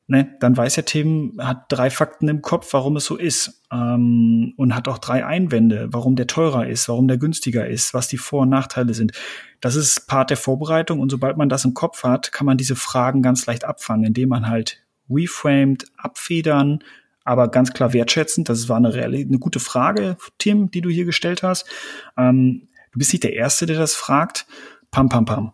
[0.08, 3.64] Ne, dann weiß der Tim, hat drei Fakten im Kopf, warum es so ist.
[3.72, 8.10] Ähm, und hat auch drei Einwände, warum der teurer ist, warum der günstiger ist, was
[8.10, 9.14] die Vor- und Nachteile sind.
[9.62, 12.76] Das ist Part der Vorbereitung und sobald man das im Kopf hat, kann man diese
[12.76, 16.84] Fragen ganz leicht abfangen, indem man halt reframed, abfedern
[17.32, 18.50] aber ganz klar wertschätzend.
[18.50, 21.66] Das war eine, eine gute Frage, Tim, die du hier gestellt hast.
[22.18, 24.46] Ähm, du bist nicht der Erste, der das fragt.
[24.92, 25.54] Pam, pam, pam.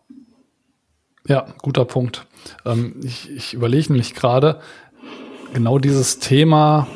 [1.28, 2.26] Ja, guter Punkt.
[2.66, 4.60] Ähm, ich, ich überlege nämlich gerade,
[5.54, 6.88] genau dieses Thema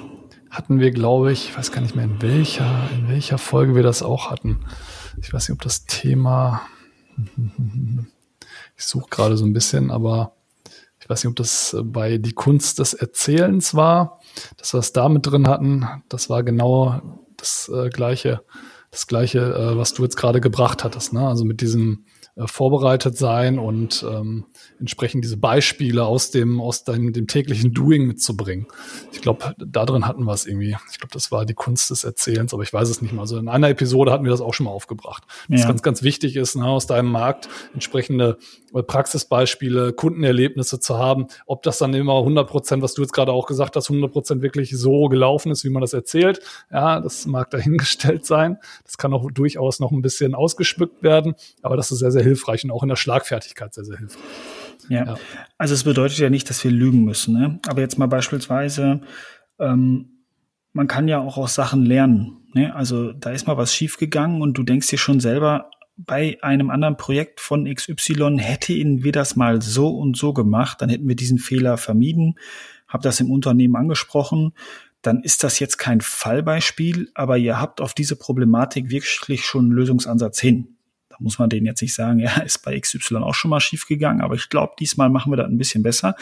[0.49, 3.83] hatten wir, glaube ich, ich weiß gar nicht mehr in welcher, in welcher Folge wir
[3.83, 4.65] das auch hatten.
[5.21, 6.63] Ich weiß nicht, ob das Thema,
[8.77, 10.35] ich suche gerade so ein bisschen, aber
[10.99, 14.20] ich weiß nicht, ob das bei die Kunst des Erzählens war
[14.57, 17.01] dass wir es da mit drin hatten, das war genau
[17.37, 18.41] das äh, gleiche,
[18.91, 21.13] das gleiche, äh, was du jetzt gerade gebracht hattest.
[21.13, 21.27] Ne?
[21.27, 22.05] Also mit diesem
[22.37, 24.45] äh, vorbereitet sein und ähm,
[24.79, 28.67] entsprechend diese Beispiele aus dem aus deinem dem täglichen Doing mitzubringen.
[29.11, 30.77] Ich glaube, da drin hatten wir es irgendwie.
[30.91, 33.23] Ich glaube, das war die Kunst des Erzählens, aber ich weiß es nicht mal.
[33.23, 35.23] Also in einer Episode hatten wir das auch schon mal aufgebracht.
[35.49, 35.67] Was ja.
[35.67, 38.37] ganz, ganz wichtig ist, ne, aus deinem Markt entsprechende
[38.73, 41.27] äh, Praxisbeispiele, Kundenerlebnisse zu haben.
[41.47, 44.41] Ob das dann immer 100 Prozent, was du jetzt gerade auch gesagt hast, 100 Prozent
[44.41, 46.39] wirklich so gelaufen ist, wie man das erzählt.
[46.71, 48.57] Ja, das mag dahingestellt sein.
[48.85, 52.30] Das kann auch durchaus noch ein bisschen ausgeschmückt werden, aber das ist sehr, sehr sehr
[52.31, 54.23] hilfreich und auch in der Schlagfertigkeit sehr, sehr hilfreich.
[54.89, 55.05] Ja.
[55.05, 55.17] ja.
[55.57, 57.33] Also es bedeutet ja nicht, dass wir lügen müssen.
[57.33, 57.59] Ne?
[57.67, 59.01] Aber jetzt mal beispielsweise,
[59.59, 60.23] ähm,
[60.73, 62.37] man kann ja auch aus Sachen lernen.
[62.53, 62.73] Ne?
[62.75, 66.97] Also da ist mal was schiefgegangen und du denkst dir schon selber, bei einem anderen
[66.97, 71.37] Projekt von XY hätten wir das mal so und so gemacht, dann hätten wir diesen
[71.37, 72.39] Fehler vermieden,
[72.87, 74.53] habe das im Unternehmen angesprochen,
[75.01, 79.71] dann ist das jetzt kein Fallbeispiel, aber ihr habt auf diese Problematik wirklich schon einen
[79.73, 80.70] Lösungsansatz hin
[81.21, 84.21] muss man denen jetzt nicht sagen, ja, ist bei XY auch schon mal schief gegangen,
[84.21, 86.15] aber ich glaube, diesmal machen wir das ein bisschen besser,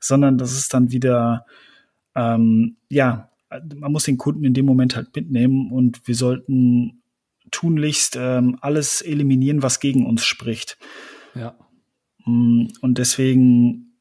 [0.00, 1.46] sondern das ist dann wieder,
[2.14, 3.30] ähm, ja,
[3.76, 7.02] man muss den Kunden in dem Moment halt mitnehmen und wir sollten
[7.50, 10.78] tunlichst ähm, alles eliminieren, was gegen uns spricht.
[11.34, 11.56] Ja.
[12.24, 13.98] Mm, und deswegen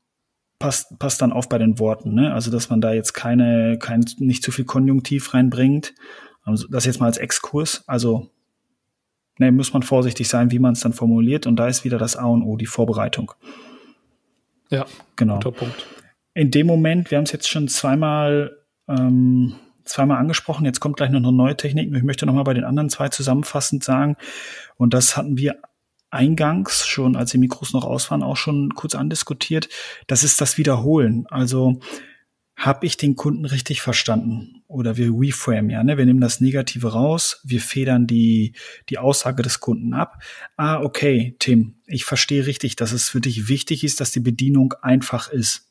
[0.60, 2.34] passt, passt dann auf bei den Worten, ne?
[2.34, 5.94] Also, dass man da jetzt keine, kein, nicht zu viel Konjunktiv reinbringt.
[6.44, 7.84] Also, das jetzt mal als Exkurs.
[7.88, 8.32] Also,
[9.38, 11.48] ne, muss man vorsichtig sein, wie man es dann formuliert.
[11.48, 13.34] Und da ist wieder das A und O, die Vorbereitung.
[14.70, 15.36] Ja, genau.
[15.36, 15.88] Guter Punkt.
[16.34, 20.66] In dem Moment, wir haben es jetzt schon zweimal ähm, zweimal angesprochen.
[20.66, 21.94] Jetzt kommt gleich noch eine neue Technik.
[21.96, 24.18] Ich möchte noch mal bei den anderen zwei zusammenfassend sagen.
[24.78, 25.60] Und das hatten wir
[26.10, 29.70] eingangs schon, als die Mikros noch aus waren, auch schon kurz andiskutiert.
[30.08, 31.26] Das ist das Wiederholen.
[31.30, 31.80] Also
[32.56, 34.55] habe ich den Kunden richtig verstanden?
[34.68, 35.98] Oder wir reframe, ja, ne?
[35.98, 38.54] Wir nehmen das Negative raus, wir federn die,
[38.90, 40.24] die Aussage des Kunden ab.
[40.58, 44.74] Ah, okay, Tim, ich verstehe richtig, dass es für dich wichtig ist, dass die Bedienung
[44.82, 45.70] einfach ist.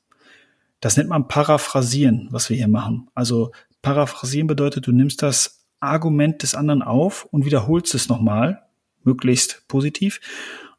[0.81, 3.09] Das nennt man Paraphrasieren, was wir hier machen.
[3.15, 3.51] Also
[3.83, 8.63] Paraphrasieren bedeutet, du nimmst das Argument des anderen auf und wiederholst es nochmal,
[9.03, 10.21] möglichst positiv,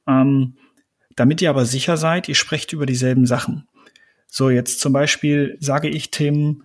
[0.08, 0.56] ähm,
[1.16, 3.68] damit ihr aber sicher seid, ihr sprecht über dieselben Sachen.
[4.28, 6.64] So, jetzt zum Beispiel sage ich Tim,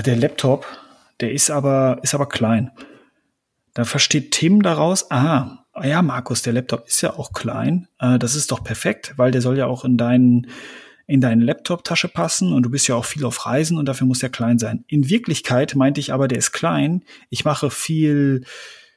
[0.00, 0.66] der Laptop,
[1.20, 2.70] der ist aber, ist aber klein.
[3.74, 7.88] Da versteht Tim daraus, aha, ja, Markus, der Laptop ist ja auch klein.
[7.98, 10.48] Äh, das ist doch perfekt, weil der soll ja auch in deinen
[11.06, 14.20] in deine Laptop-Tasche passen und du bist ja auch viel auf Reisen und dafür muss
[14.20, 14.84] der klein sein.
[14.86, 17.02] In Wirklichkeit meinte ich aber, der ist klein.
[17.28, 18.44] Ich mache viel,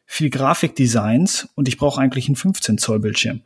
[0.05, 3.41] viel Grafikdesigns und ich brauche eigentlich einen 15 Zoll Bildschirm.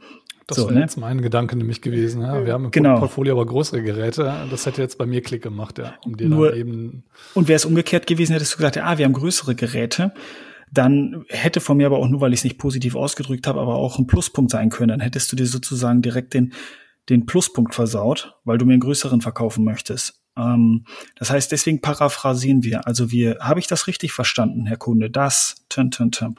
[0.49, 0.81] Das so, wäre ne?
[0.81, 2.21] jetzt mein Gedanke nämlich gewesen.
[2.21, 2.45] Ja.
[2.45, 2.99] Wir haben im genau.
[2.99, 4.33] Portfolio aber größere Geräte.
[4.49, 5.93] Das hätte jetzt bei mir Klick gemacht, ja.
[6.05, 8.97] Um dir Nur, dann eben und wäre es umgekehrt gewesen, hättest du gesagt, ja, ah,
[8.97, 10.13] wir haben größere Geräte
[10.71, 13.73] dann hätte von mir aber auch nur, weil ich es nicht positiv ausgedrückt habe, aber
[13.73, 14.89] auch ein Pluspunkt sein können.
[14.89, 16.53] Dann hättest du dir sozusagen direkt den
[17.09, 20.21] den Pluspunkt versaut, weil du mir einen größeren verkaufen möchtest.
[20.37, 20.85] Ähm,
[21.15, 22.87] das heißt, deswegen paraphrasieren wir.
[22.87, 25.09] Also wir, habe ich das richtig verstanden, Herr Kunde?
[25.09, 26.35] Das, tön, tön, tön.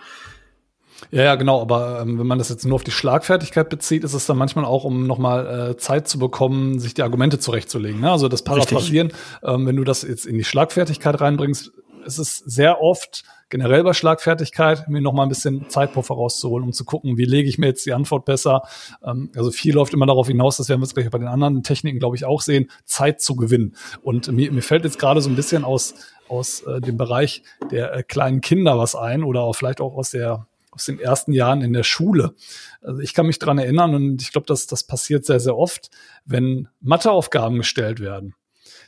[1.11, 1.61] Ja, ja, genau.
[1.61, 4.65] Aber ähm, wenn man das jetzt nur auf die Schlagfertigkeit bezieht, ist es dann manchmal
[4.65, 8.01] auch, um nochmal äh, Zeit zu bekommen, sich die Argumente zurechtzulegen.
[8.01, 8.11] Ne?
[8.11, 11.73] Also das Paraphrasieren, ähm, wenn du das jetzt in die Schlagfertigkeit reinbringst,
[12.05, 16.73] ist es sehr oft generell bei Schlagfertigkeit, mir noch mal ein bisschen Zeitpuffer rauszuholen, um
[16.73, 18.63] zu gucken, wie lege ich mir jetzt die Antwort besser.
[19.05, 21.63] Ähm, also viel läuft immer darauf hinaus, das werden wir jetzt gleich bei den anderen
[21.63, 23.75] Techniken, glaube ich, auch sehen, Zeit zu gewinnen.
[24.03, 25.95] Und mir, mir fällt jetzt gerade so ein bisschen aus,
[26.29, 30.11] aus äh, dem Bereich der äh, kleinen Kinder was ein oder auch vielleicht auch aus
[30.11, 32.35] der aus den ersten Jahren in der Schule.
[32.80, 35.90] Also ich kann mich dran erinnern und ich glaube, dass das passiert sehr, sehr oft,
[36.24, 38.35] wenn Matheaufgaben gestellt werden.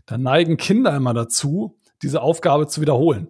[0.06, 3.28] Dann neigen Kinder immer dazu, diese Aufgabe zu wiederholen.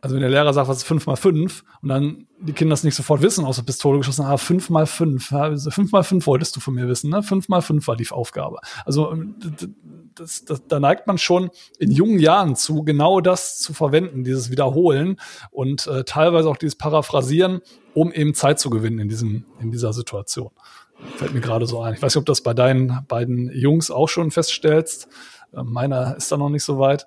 [0.00, 2.84] Also wenn der Lehrer sagt, was ist fünf mal fünf und dann die Kinder das
[2.84, 6.26] nicht sofort wissen, aus der Pistole geschossen, ah, fünf mal fünf, also fünf mal fünf
[6.26, 7.22] wolltest du von mir wissen, ne?
[7.22, 8.58] Fünf mal fünf war die Aufgabe.
[8.86, 9.34] Also ähm,
[10.14, 14.50] das, das, da neigt man schon in jungen Jahren zu, genau das zu verwenden, dieses
[14.50, 17.60] Wiederholen und äh, teilweise auch dieses Paraphrasieren,
[17.94, 20.50] um eben Zeit zu gewinnen in diesem, in dieser Situation.
[21.16, 21.94] Fällt mir gerade so ein.
[21.94, 25.08] Ich weiß nicht, ob das bei deinen beiden Jungs auch schon feststellst.
[25.52, 27.06] Meiner ist da noch nicht so weit.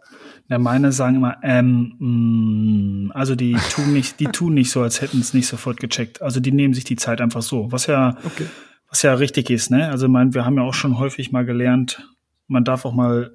[0.50, 4.82] Ja, meine sagen immer, ähm, mh, mm, also die tun nicht, die tun nicht so,
[4.82, 6.22] als hätten es nicht sofort gecheckt.
[6.22, 8.46] Also die nehmen sich die Zeit einfach so, was ja, okay.
[8.90, 9.90] was ja richtig ist, ne?
[9.90, 12.08] Also mein, wir haben ja auch schon häufig mal gelernt,
[12.48, 13.32] man darf auch mal,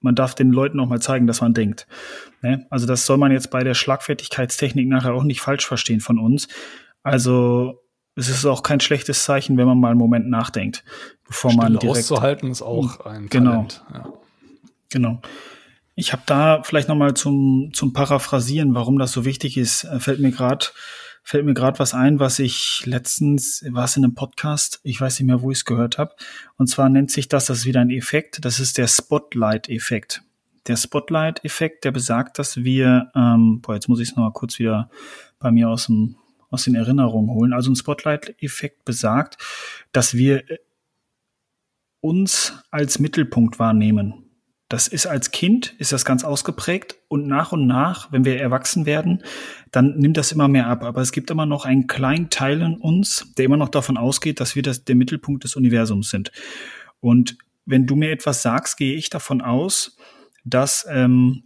[0.00, 1.86] man darf den Leuten auch mal zeigen, dass man denkt.
[2.42, 2.66] Ne?
[2.70, 6.48] Also das soll man jetzt bei der Schlagfertigkeitstechnik nachher auch nicht falsch verstehen von uns.
[7.02, 7.82] Also
[8.16, 10.82] es ist auch kein schlechtes Zeichen, wenn man mal einen Moment nachdenkt,
[11.26, 13.52] bevor Stille man direkt auszuhalten ist auch ein genau.
[13.52, 13.84] Talent.
[13.92, 14.12] Ja.
[14.90, 15.20] Genau.
[15.94, 20.00] Ich habe da vielleicht noch mal zum zum Paraphrasieren, warum das so wichtig ist, äh,
[20.00, 20.66] fällt mir gerade
[21.22, 25.18] fällt mir gerade was ein, was ich letztens war es in einem Podcast, ich weiß
[25.18, 26.14] nicht mehr, wo ich es gehört habe,
[26.56, 30.22] und zwar nennt sich das, das ist wieder ein Effekt, das ist der Spotlight-Effekt.
[30.68, 34.58] Der Spotlight-Effekt, der besagt, dass wir, ähm, boah, jetzt muss ich es noch mal kurz
[34.58, 34.88] wieder
[35.38, 36.16] bei mir aus dem
[36.56, 37.52] aus den Erinnerungen holen.
[37.52, 39.38] Also ein Spotlight-Effekt besagt,
[39.92, 40.58] dass wir äh,
[42.00, 44.24] uns als Mittelpunkt wahrnehmen.
[44.68, 48.84] Das ist als Kind, ist das ganz ausgeprägt und nach und nach, wenn wir erwachsen
[48.84, 49.22] werden,
[49.70, 50.82] dann nimmt das immer mehr ab.
[50.82, 54.40] Aber es gibt immer noch einen kleinen Teil in uns, der immer noch davon ausgeht,
[54.40, 56.32] dass wir das, der Mittelpunkt des Universums sind.
[57.00, 59.96] Und wenn du mir etwas sagst, gehe ich davon aus,
[60.44, 61.45] dass ähm,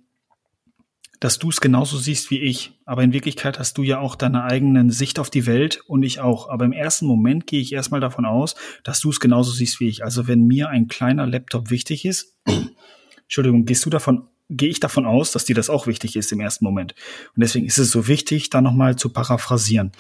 [1.21, 2.73] dass du es genauso siehst wie ich.
[2.87, 6.21] Aber in Wirklichkeit hast du ja auch deine eigenen Sicht auf die Welt und ich
[6.21, 6.49] auch.
[6.49, 9.89] Aber im ersten Moment gehe ich erstmal davon aus, dass du es genauso siehst wie
[9.89, 10.03] ich.
[10.03, 12.39] Also wenn mir ein kleiner Laptop wichtig ist,
[13.23, 16.41] Entschuldigung, gehst du davon, gehe ich davon aus, dass dir das auch wichtig ist im
[16.41, 16.95] ersten Moment.
[17.37, 19.93] Und deswegen ist es so wichtig, da nochmal zu paraphrasieren.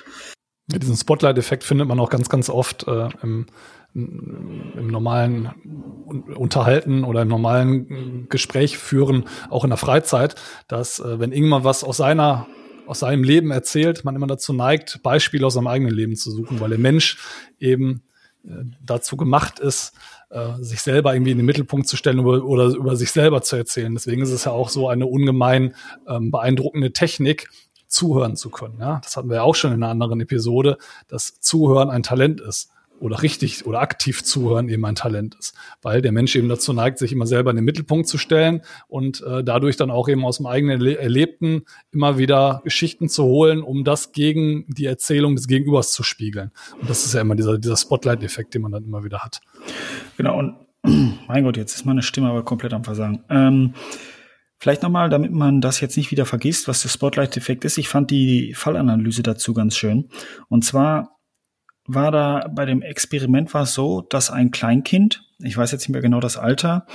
[0.79, 3.47] Diesen Spotlight-Effekt findet man auch ganz, ganz oft äh, im,
[3.95, 5.51] im normalen
[6.37, 10.37] Unterhalten oder im normalen Gespräch führen, auch in der Freizeit,
[10.69, 12.47] dass äh, wenn irgendwann was aus seiner
[12.87, 16.59] aus seinem Leben erzählt, man immer dazu neigt, Beispiele aus seinem eigenen Leben zu suchen,
[16.59, 17.19] weil der Mensch
[17.61, 18.03] eben
[18.45, 19.93] äh, dazu gemacht ist,
[20.31, 23.55] äh, sich selber irgendwie in den Mittelpunkt zu stellen oder, oder, über sich selber zu
[23.55, 23.95] erzählen.
[23.95, 25.75] Deswegen ist es ja auch so eine ungemein
[26.09, 27.49] ähm, beeindruckende Technik,
[27.91, 28.79] zuhören zu können.
[28.81, 29.01] Ja?
[29.05, 32.71] Das hatten wir ja auch schon in einer anderen Episode, dass Zuhören ein Talent ist
[33.01, 36.99] oder richtig oder aktiv zuhören eben ein Talent ist, weil der Mensch eben dazu neigt,
[36.99, 40.37] sich immer selber in den Mittelpunkt zu stellen und äh, dadurch dann auch eben aus
[40.37, 45.93] dem eigenen Erlebten immer wieder Geschichten zu holen, um das gegen die Erzählung des Gegenübers
[45.93, 46.53] zu spiegeln.
[46.81, 49.41] Und das ist ja immer dieser, dieser Spotlight-Effekt, den man dann immer wieder hat.
[50.17, 50.57] Genau, und
[51.27, 53.25] mein Gott, jetzt ist meine Stimme aber komplett am Versagen.
[53.31, 53.75] Ähm,
[54.61, 57.79] Vielleicht nochmal, damit man das jetzt nicht wieder vergisst, was der Spotlight-Effekt ist.
[57.79, 60.11] Ich fand die Fallanalyse dazu ganz schön.
[60.49, 61.17] Und zwar
[61.87, 65.89] war da bei dem Experiment war es so, dass ein Kleinkind, ich weiß jetzt nicht
[65.89, 66.87] mehr genau das Alter,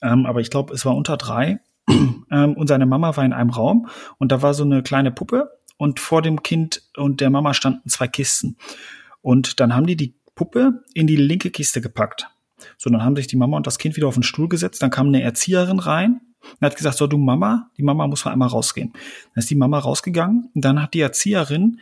[0.00, 1.58] ähm, aber ich glaube, es war unter drei,
[2.30, 5.50] ähm, und seine Mama war in einem Raum und da war so eine kleine Puppe
[5.78, 8.56] und vor dem Kind und der Mama standen zwei Kisten.
[9.20, 12.28] Und dann haben die die Puppe in die linke Kiste gepackt.
[12.78, 14.80] So, dann haben sich die Mama und das Kind wieder auf den Stuhl gesetzt.
[14.80, 18.32] Dann kam eine Erzieherin rein und hat gesagt, so du Mama, die Mama muss mal
[18.32, 18.92] einmal rausgehen.
[18.92, 21.80] Dann ist die Mama rausgegangen und dann hat die Erzieherin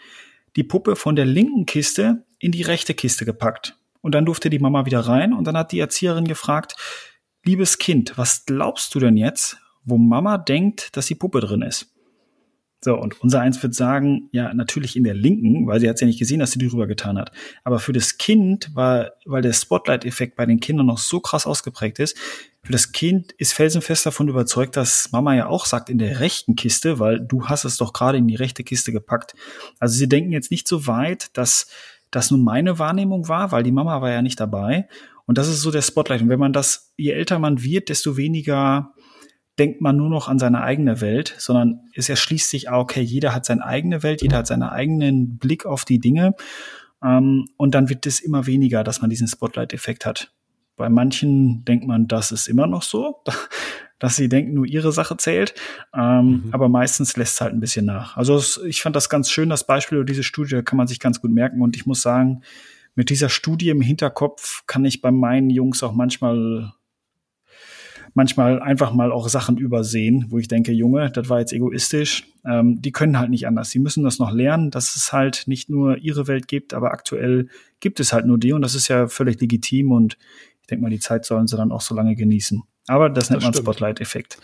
[0.57, 3.77] die Puppe von der linken Kiste in die rechte Kiste gepackt.
[4.01, 6.77] Und dann durfte die Mama wieder rein und dann hat die Erzieherin gefragt,
[7.45, 11.93] liebes Kind, was glaubst du denn jetzt, wo Mama denkt, dass die Puppe drin ist?
[12.81, 16.07] So, und unser Eins wird sagen, ja, natürlich in der linken, weil sie hat ja
[16.07, 17.33] nicht gesehen, dass sie die rüber getan hat.
[17.65, 21.99] Aber für das Kind war, weil der Spotlight-Effekt bei den Kindern noch so krass ausgeprägt
[21.99, 22.17] ist,
[22.69, 26.55] für das Kind ist felsenfest davon überzeugt, dass Mama ja auch sagt, in der rechten
[26.55, 29.35] Kiste, weil du hast es doch gerade in die rechte Kiste gepackt.
[29.79, 31.69] Also sie denken jetzt nicht so weit, dass
[32.11, 34.87] das nun meine Wahrnehmung war, weil die Mama war ja nicht dabei.
[35.25, 36.21] Und das ist so der Spotlight.
[36.21, 38.93] Und wenn man das, je älter man wird, desto weniger
[39.59, 43.35] denkt man nur noch an seine eigene Welt, sondern es erschließt sich, ah, okay, jeder
[43.35, 46.35] hat seine eigene Welt, jeder hat seinen eigenen Blick auf die Dinge.
[47.03, 50.35] Ähm, und dann wird es immer weniger, dass man diesen Spotlight-Effekt hat.
[50.79, 53.23] Bei manchen denkt man, das ist immer noch so,
[53.99, 55.55] dass sie denken, nur ihre Sache zählt.
[55.95, 56.49] Ähm, mhm.
[56.53, 58.17] Aber meistens lässt es halt ein bisschen nach.
[58.17, 61.21] Also ich fand das ganz schön, das Beispiel oder diese Studie kann man sich ganz
[61.21, 61.61] gut merken.
[61.61, 62.43] Und ich muss sagen,
[62.95, 66.73] mit dieser Studie im Hinterkopf kann ich bei meinen Jungs auch manchmal
[68.15, 72.25] manchmal einfach mal auch Sachen übersehen, wo ich denke, Junge, das war jetzt egoistisch.
[72.45, 73.71] Ähm, die können halt nicht anders.
[73.71, 77.49] Sie müssen das noch lernen, dass es halt nicht nur ihre Welt gibt, aber aktuell
[77.79, 80.19] gibt es halt nur die und das ist ja völlig legitim und
[80.69, 82.63] denke mal, die Zeit sollen sie dann auch so lange genießen.
[82.87, 84.39] Aber das nennt das man Spotlight-Effekt.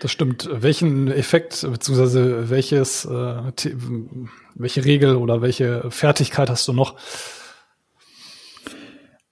[0.00, 0.48] Das stimmt.
[0.52, 3.52] Welchen Effekt beziehungsweise welches, äh,
[4.54, 6.96] welche Regel oder welche Fertigkeit hast du noch?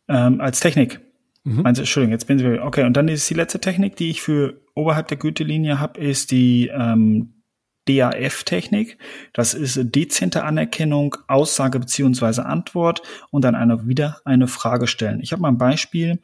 [0.08, 1.00] Ähm, als Technik.
[1.44, 1.62] Mhm.
[1.62, 2.84] Meinst du, Entschuldigung, jetzt bin ich okay.
[2.84, 6.68] Und dann ist die letzte Technik, die ich für oberhalb der Gütelinie habe, ist die
[6.68, 7.42] ähm,
[7.88, 8.98] DAF-Technik.
[9.32, 15.20] Das ist dezente Anerkennung, Aussage beziehungsweise Antwort und dann eine, wieder eine Frage stellen.
[15.20, 16.20] Ich habe mal ein Beispiel.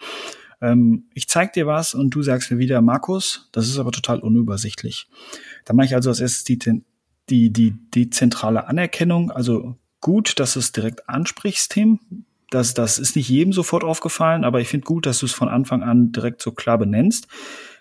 [0.61, 4.21] Ähm, ich zeige dir was und du sagst mir wieder, Markus, das ist aber total
[4.21, 5.09] unübersichtlich.
[5.65, 6.59] Dann mache ich also als erstes die,
[7.29, 12.01] die, die, die zentrale Anerkennung, also gut, dass du es direkt ansprichst, Tim.
[12.51, 15.49] Das, das ist nicht jedem sofort aufgefallen, aber ich finde gut, dass du es von
[15.49, 17.29] Anfang an direkt so klar benennst.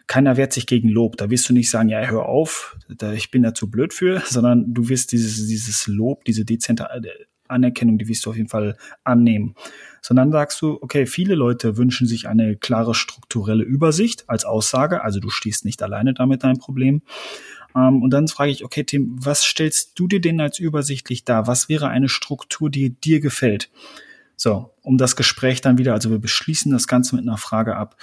[0.10, 1.18] Keiner wehrt sich gegen Lob.
[1.18, 4.22] Da wirst du nicht sagen, ja, hör auf, da, ich bin da zu blöd für,
[4.26, 6.88] sondern du wirst dieses, dieses Lob, diese dezente
[7.48, 9.54] Anerkennung, die wirst du auf jeden Fall annehmen.
[10.02, 15.20] Sondern sagst du, okay, viele Leute wünschen sich eine klare strukturelle Übersicht als Aussage, also
[15.20, 17.04] du stehst nicht alleine damit dein Problem.
[17.76, 21.24] Um, ähm, und dann frage ich, okay, Tim, was stellst du dir denn als übersichtlich
[21.24, 21.46] dar?
[21.46, 23.70] Was wäre eine Struktur, die dir gefällt?
[24.36, 27.96] So, um das Gespräch dann wieder, also wir beschließen das Ganze mit einer Frage ab.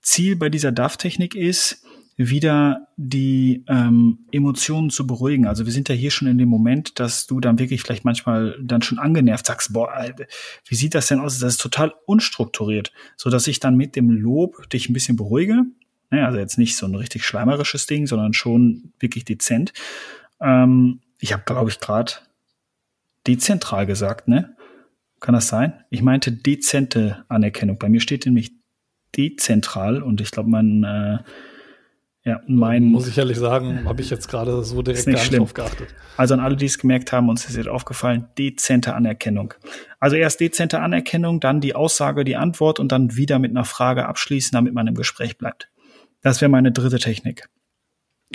[0.00, 1.84] Ziel bei dieser DAF-Technik ist,
[2.28, 5.46] wieder die ähm, Emotionen zu beruhigen.
[5.46, 8.58] Also wir sind ja hier schon in dem Moment, dass du dann wirklich vielleicht manchmal
[8.62, 9.90] dann schon angenervt sagst, boah,
[10.66, 11.38] wie sieht das denn aus?
[11.38, 15.62] Das ist total unstrukturiert, so dass ich dann mit dem Lob dich ein bisschen beruhige.
[16.10, 19.72] Ne, also jetzt nicht so ein richtig schleimerisches Ding, sondern schon wirklich dezent.
[20.40, 22.12] Ähm, ich habe, glaube ich, gerade
[23.26, 24.56] dezentral gesagt, ne?
[25.20, 25.84] Kann das sein?
[25.90, 27.78] Ich meinte dezente Anerkennung.
[27.78, 28.52] Bei mir steht nämlich
[29.16, 31.18] dezentral und ich glaube, mein, äh,
[32.22, 32.84] ja, mein.
[32.84, 35.88] Muss ich ehrlich sagen, habe ich jetzt gerade so direkt nicht gar nicht drauf geachtet.
[36.18, 39.54] Also an alle, die es gemerkt haben, uns ist jetzt aufgefallen, dezente Anerkennung.
[39.98, 44.06] Also erst dezente Anerkennung, dann die Aussage, die Antwort und dann wieder mit einer Frage
[44.06, 45.70] abschließen, damit man im Gespräch bleibt.
[46.20, 47.48] Das wäre meine dritte Technik.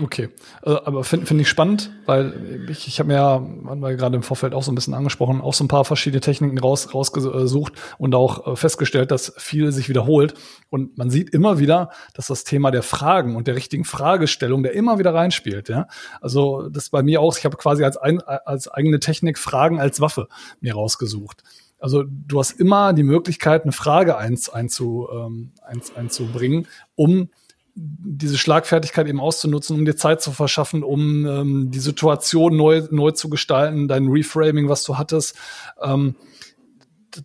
[0.01, 0.27] Okay,
[0.63, 4.17] äh, aber finde find ich spannend, weil ich, ich habe mir ja, haben wir gerade
[4.17, 7.71] im Vorfeld auch so ein bisschen angesprochen, auch so ein paar verschiedene Techniken raus, rausgesucht
[7.97, 10.33] und auch äh, festgestellt, dass viel sich wiederholt.
[10.69, 14.73] Und man sieht immer wieder, dass das Thema der Fragen und der richtigen Fragestellung, der
[14.73, 15.69] immer wieder reinspielt.
[15.69, 15.87] Ja?
[16.19, 20.01] Also das bei mir auch, ich habe quasi als, ein, als eigene Technik Fragen als
[20.01, 20.27] Waffe
[20.59, 21.41] mir rausgesucht.
[21.79, 27.29] Also du hast immer die Möglichkeit, eine Frage eins, einzu, ähm, eins, einzubringen, um
[27.75, 33.11] diese Schlagfertigkeit eben auszunutzen, um dir Zeit zu verschaffen, um ähm, die Situation neu, neu
[33.11, 35.35] zu gestalten, dein Reframing, was du hattest.
[35.81, 36.15] Ähm,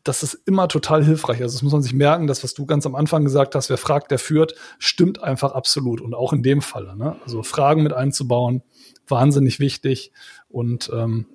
[0.05, 1.43] das ist immer total hilfreich.
[1.43, 3.77] Also das muss man sich merken, das, was du ganz am Anfang gesagt hast, wer
[3.77, 6.01] fragt, der führt, stimmt einfach absolut.
[6.01, 6.97] Und auch in dem Falle.
[6.97, 7.17] Ne?
[7.25, 8.63] Also Fragen mit einzubauen,
[9.09, 10.13] wahnsinnig wichtig.
[10.49, 11.27] Und ähm,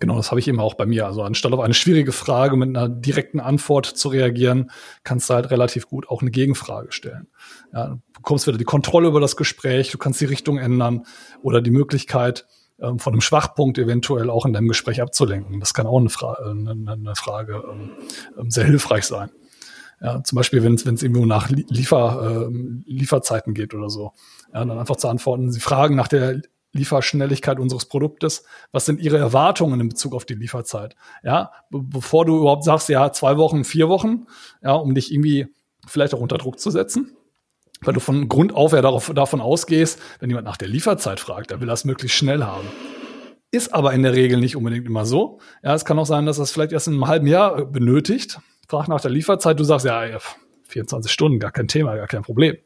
[0.00, 1.06] Genau, das habe ich eben auch bei mir.
[1.06, 4.70] Also anstatt auf eine schwierige Frage mit einer direkten Antwort zu reagieren,
[5.02, 7.28] kannst du halt relativ gut auch eine Gegenfrage stellen.
[7.72, 11.04] Ja, du bekommst wieder die Kontrolle über das Gespräch, du kannst die Richtung ändern
[11.42, 12.46] oder die Möglichkeit,
[12.80, 15.60] ähm, von einem Schwachpunkt eventuell auch in deinem Gespräch abzulenken.
[15.60, 17.90] Das kann auch eine, Fra äh, eine, eine Frage ähm,
[18.38, 19.30] ähm, sehr hilfreich sein.
[20.00, 24.12] Ja, zum Beispiel, wenn es irgendwo nach Liefer, äh, Lieferzeiten geht oder so.
[24.52, 25.52] Ja, dann einfach zu antworten.
[25.52, 26.42] Sie fragen nach der
[26.74, 28.44] Lieferschnelligkeit unseres Produktes?
[28.72, 30.94] Was sind Ihre Erwartungen in Bezug auf die Lieferzeit?
[31.22, 34.26] Ja, be bevor du überhaupt sagst, ja, zwei Wochen, vier Wochen,
[34.62, 35.46] ja, um dich irgendwie
[35.86, 37.16] vielleicht auch unter Druck zu setzen.
[37.80, 41.50] Weil du von Grund auf ja darauf, davon ausgehst, wenn jemand nach der Lieferzeit fragt,
[41.50, 42.66] der will das möglichst schnell haben.
[43.50, 45.38] Ist aber in der Regel nicht unbedingt immer so.
[45.62, 48.40] Ja, es kann auch sein, dass das vielleicht erst in einem halben Jahr benötigt.
[48.68, 50.02] Frag nach der Lieferzeit, du sagst, ja,
[50.66, 52.56] 24 Stunden, gar kein Thema, gar kein Problem.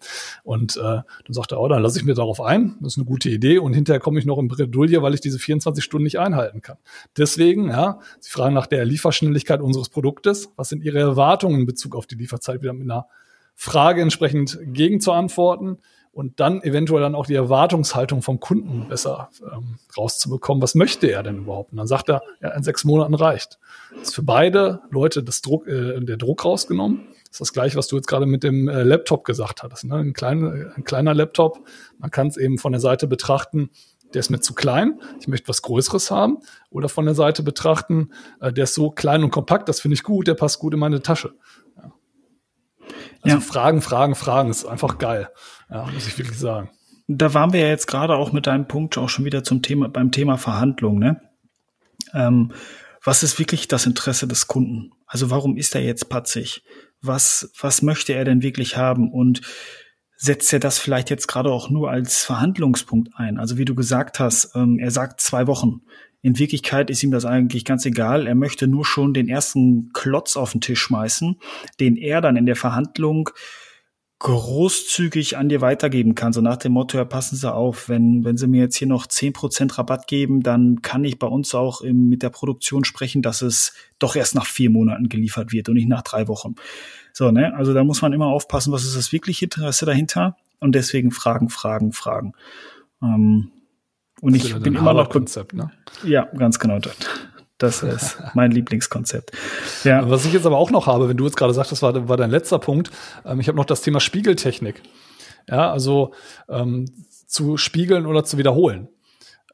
[0.44, 3.06] Und äh, dann sagt er, oh, dann lasse ich mir darauf ein, das ist eine
[3.06, 3.58] gute Idee.
[3.58, 6.78] Und hinterher komme ich noch in Bredouille, weil ich diese 24 Stunden nicht einhalten kann.
[7.16, 11.94] Deswegen, ja, Sie fragen nach der Lieferschnelligkeit unseres Produktes, was sind Ihre Erwartungen in Bezug
[11.94, 13.06] auf die Lieferzeit, wieder mit einer
[13.54, 15.78] Frage entsprechend gegen zu antworten
[16.12, 20.62] und dann eventuell dann auch die Erwartungshaltung vom Kunden besser ähm, rauszubekommen.
[20.62, 21.72] Was möchte er denn überhaupt?
[21.72, 23.58] Und dann sagt er, ja, in sechs Monaten reicht.
[23.92, 27.76] Das ist für beide Leute das Druck, äh, der Druck rausgenommen das ist das gleiche,
[27.76, 29.84] was du jetzt gerade mit dem äh, Laptop gesagt hattest.
[29.84, 29.96] Ne?
[29.96, 31.60] Ein, klein, ein kleiner Laptop,
[31.98, 33.70] man kann es eben von der Seite betrachten,
[34.14, 36.38] der ist mir zu klein, ich möchte was Größeres haben.
[36.70, 40.02] Oder von der Seite betrachten, äh, der ist so klein und kompakt, das finde ich
[40.02, 41.34] gut, der passt gut in meine Tasche.
[41.76, 41.92] Ja.
[43.20, 43.40] Also ja.
[43.40, 45.28] Fragen, Fragen, Fragen, ist einfach geil,
[45.70, 46.70] ja, muss ich wirklich sagen.
[47.06, 49.88] Da waren wir ja jetzt gerade auch mit deinem Punkt auch schon wieder zum Thema,
[49.88, 51.20] beim Thema Verhandlung, ne?
[52.14, 52.52] Ähm,
[53.02, 54.92] was ist wirklich das Interesse des Kunden?
[55.06, 56.62] Also warum ist er jetzt patzig?
[57.00, 59.40] was, was möchte er denn wirklich haben und
[60.16, 63.38] setzt er das vielleicht jetzt gerade auch nur als Verhandlungspunkt ein?
[63.38, 65.82] Also wie du gesagt hast, ähm, er sagt zwei Wochen.
[66.20, 68.26] In Wirklichkeit ist ihm das eigentlich ganz egal.
[68.26, 71.38] Er möchte nur schon den ersten Klotz auf den Tisch schmeißen,
[71.78, 73.30] den er dann in der Verhandlung
[74.20, 76.32] großzügig an dir weitergeben kann.
[76.32, 79.06] So nach dem Motto, ja, passen Sie auf, wenn, wenn Sie mir jetzt hier noch
[79.06, 83.22] zehn Prozent Rabatt geben, dann kann ich bei uns auch im, mit der Produktion sprechen,
[83.22, 86.56] dass es doch erst nach vier Monaten geliefert wird und nicht nach drei Wochen.
[87.12, 87.54] So, ne?
[87.54, 91.48] Also da muss man immer aufpassen, was ist das wirkliche Interesse dahinter und deswegen Fragen,
[91.48, 92.32] Fragen, Fragen.
[93.00, 93.52] Ähm,
[94.20, 95.70] und ich bin immer noch Konzept, ne?
[96.02, 96.96] Ja, ganz genau das.
[97.58, 99.32] Das ist mein Lieblingskonzept.
[99.84, 100.08] Ja.
[100.08, 102.16] Was ich jetzt aber auch noch habe, wenn du jetzt gerade sagst, das war, war
[102.16, 102.90] dein letzter Punkt,
[103.24, 104.82] ähm, ich habe noch das Thema Spiegeltechnik.
[105.48, 106.12] Ja, also
[106.48, 106.86] ähm,
[107.26, 108.88] zu spiegeln oder zu wiederholen.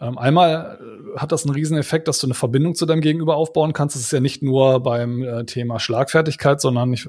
[0.04, 3.72] Ähm, einmal äh, hat das einen Rieseneffekt, dass du eine Verbindung zu deinem Gegenüber aufbauen
[3.72, 3.96] kannst.
[3.96, 7.08] Das ist ja nicht nur beim äh, Thema Schlagfertigkeit, sondern ich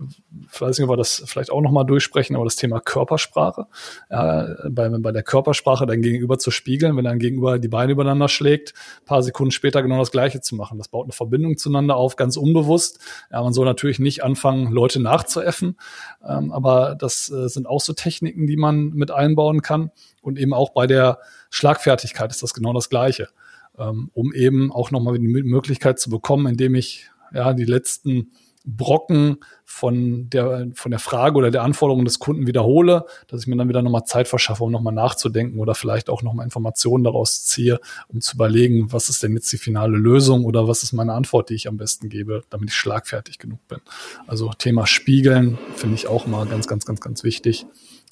[0.59, 3.65] weiß nicht, ob wir das vielleicht auch nochmal durchsprechen, aber das Thema Körpersprache.
[4.09, 8.29] Ja, bei, bei der Körpersprache dein Gegenüber zu spiegeln, wenn dein Gegenüber die Beine übereinander
[8.29, 8.73] schlägt,
[9.05, 10.77] paar Sekunden später genau das Gleiche zu machen.
[10.77, 12.99] Das baut eine Verbindung zueinander auf, ganz unbewusst.
[13.31, 15.77] Ja, man soll natürlich nicht anfangen, Leute nachzuäffen,
[16.25, 19.91] ähm, aber das äh, sind auch so Techniken, die man mit einbauen kann
[20.25, 21.19] und eben auch bei der
[21.49, 23.29] Schlagfertigkeit ist das genau das Gleiche,
[23.77, 28.31] ähm, um eben auch nochmal die Möglichkeit zu bekommen, indem ich ja die letzten
[28.65, 33.55] Brocken von der, von der Frage oder der Anforderung des Kunden wiederhole, dass ich mir
[33.55, 37.79] dann wieder nochmal Zeit verschaffe, um nochmal nachzudenken oder vielleicht auch nochmal Informationen daraus ziehe,
[38.07, 41.49] um zu überlegen, was ist denn jetzt die finale Lösung oder was ist meine Antwort,
[41.49, 43.79] die ich am besten gebe, damit ich schlagfertig genug bin.
[44.25, 47.67] Also Thema Spiegeln finde ich auch mal ganz, ganz, ganz, ganz wichtig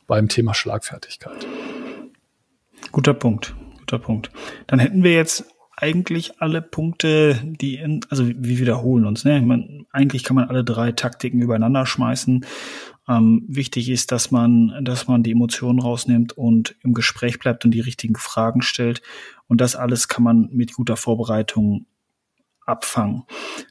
[0.05, 1.47] beim Thema Schlagfertigkeit.
[2.93, 4.31] Guter Punkt, guter Punkt.
[4.67, 9.41] Dann hätten wir jetzt eigentlich alle Punkte, die in, also wir wiederholen uns, ne?
[9.41, 12.45] Man, eigentlich kann man alle drei Taktiken übereinander schmeißen.
[13.09, 17.71] Ähm, wichtig ist, dass man, dass man die Emotionen rausnimmt und im Gespräch bleibt und
[17.71, 19.01] die richtigen Fragen stellt.
[19.47, 21.87] Und das alles kann man mit guter Vorbereitung
[22.67, 23.23] abfangen.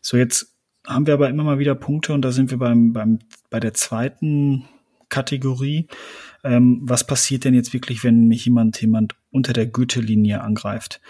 [0.02, 3.20] So, jetzt haben wir aber immer mal wieder Punkte und da sind wir beim, beim,
[3.50, 4.64] bei der zweiten
[5.08, 5.86] Kategorie.
[6.44, 11.00] Ähm, was passiert denn jetzt wirklich, wenn mich jemand, jemand unter der Gürtellinie angreift.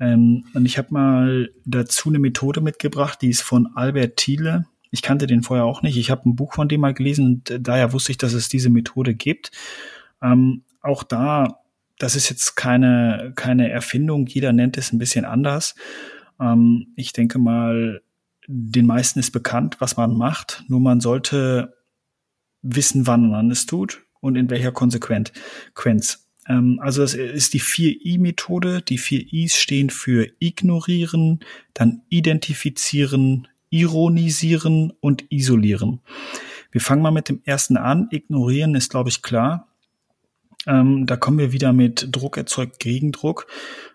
[0.00, 4.66] Ähm, und ich habe mal dazu eine Methode mitgebracht, die ist von Albert Thiele.
[4.90, 5.96] Ich kannte den vorher auch nicht.
[5.96, 8.48] Ich habe ein Buch von dem mal gelesen und äh, daher wusste ich, dass es
[8.48, 9.50] diese Methode gibt.
[10.22, 11.60] Ähm, auch da,
[11.98, 14.26] das ist jetzt keine, keine Erfindung.
[14.26, 15.74] Jeder nennt es ein bisschen anders.
[16.40, 18.00] Ähm, ich denke mal,
[18.46, 20.64] den meisten ist bekannt, was man macht.
[20.68, 21.74] Nur man sollte
[22.62, 25.32] wissen, wann man es tut und in welcher Konsequenz.
[26.48, 28.82] Ähm, also es ist die 4I-Methode.
[28.82, 31.40] Die 4 Is stehen für ignorieren,
[31.74, 36.00] dann identifizieren, ironisieren und isolieren.
[36.70, 38.08] Wir fangen mal mit dem ersten an.
[38.10, 39.68] Ignorieren ist, glaube ich, klar.
[40.66, 43.46] Ähm, da kommen wir wieder mit Druck erzeugt Gegendruck.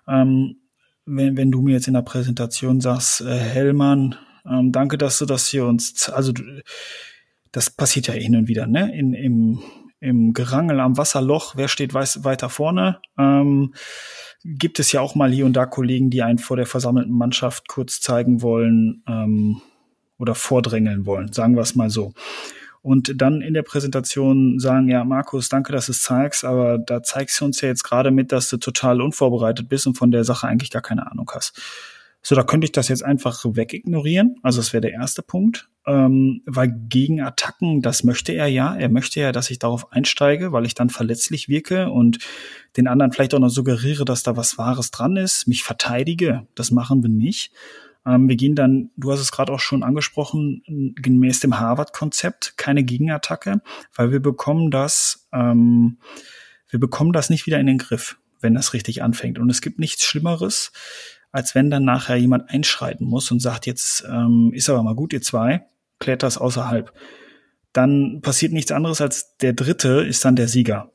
[0.07, 0.57] Ähm,
[1.05, 4.15] wenn, wenn du mir jetzt in der Präsentation sagst, äh, Hellmann,
[4.49, 6.33] ähm, danke, dass du das hier uns, also
[7.51, 8.95] das passiert ja hin und wieder, ne?
[8.95, 9.59] In, im,
[10.03, 12.99] im Gerangel am Wasserloch, wer steht weiß, weiter vorne?
[13.17, 13.73] Ähm,
[14.43, 17.69] gibt es ja auch mal hier und da Kollegen, die einen vor der versammelten Mannschaft
[17.69, 19.61] kurz zeigen wollen ähm,
[20.17, 22.13] oder vordrängeln wollen, sagen wir es mal so.
[22.81, 27.01] Und dann in der Präsentation sagen, ja, Markus, danke, dass du es zeigst, aber da
[27.01, 30.25] zeigst du uns ja jetzt gerade mit, dass du total unvorbereitet bist und von der
[30.25, 31.61] Sache eigentlich gar keine Ahnung hast.
[32.23, 34.37] So, da könnte ich das jetzt einfach wegignorieren.
[34.41, 35.69] Also das wäre der erste Punkt.
[35.85, 38.73] Ähm, weil gegen Attacken, das möchte er ja.
[38.73, 42.19] Er möchte ja, dass ich darauf einsteige, weil ich dann verletzlich wirke und
[42.77, 46.47] den anderen vielleicht auch noch suggeriere, dass da was Wahres dran ist, mich verteidige.
[46.55, 47.51] Das machen wir nicht.
[48.05, 52.85] Ähm, wir gehen dann, du hast es gerade auch schon angesprochen, gemäß dem Harvard-Konzept, keine
[52.85, 53.61] Gegenattacke,
[53.93, 55.97] weil wir bekommen das, ähm,
[56.69, 59.37] wir bekommen das nicht wieder in den Griff, wenn das richtig anfängt.
[59.37, 60.71] Und es gibt nichts Schlimmeres,
[61.33, 65.11] als wenn dann nachher jemand einschreiten muss und sagt, jetzt ähm, ist aber mal gut,
[65.11, 65.65] ihr zwei,
[65.99, 66.93] klärt das außerhalb.
[67.73, 70.91] Dann passiert nichts anderes als der dritte ist dann der Sieger.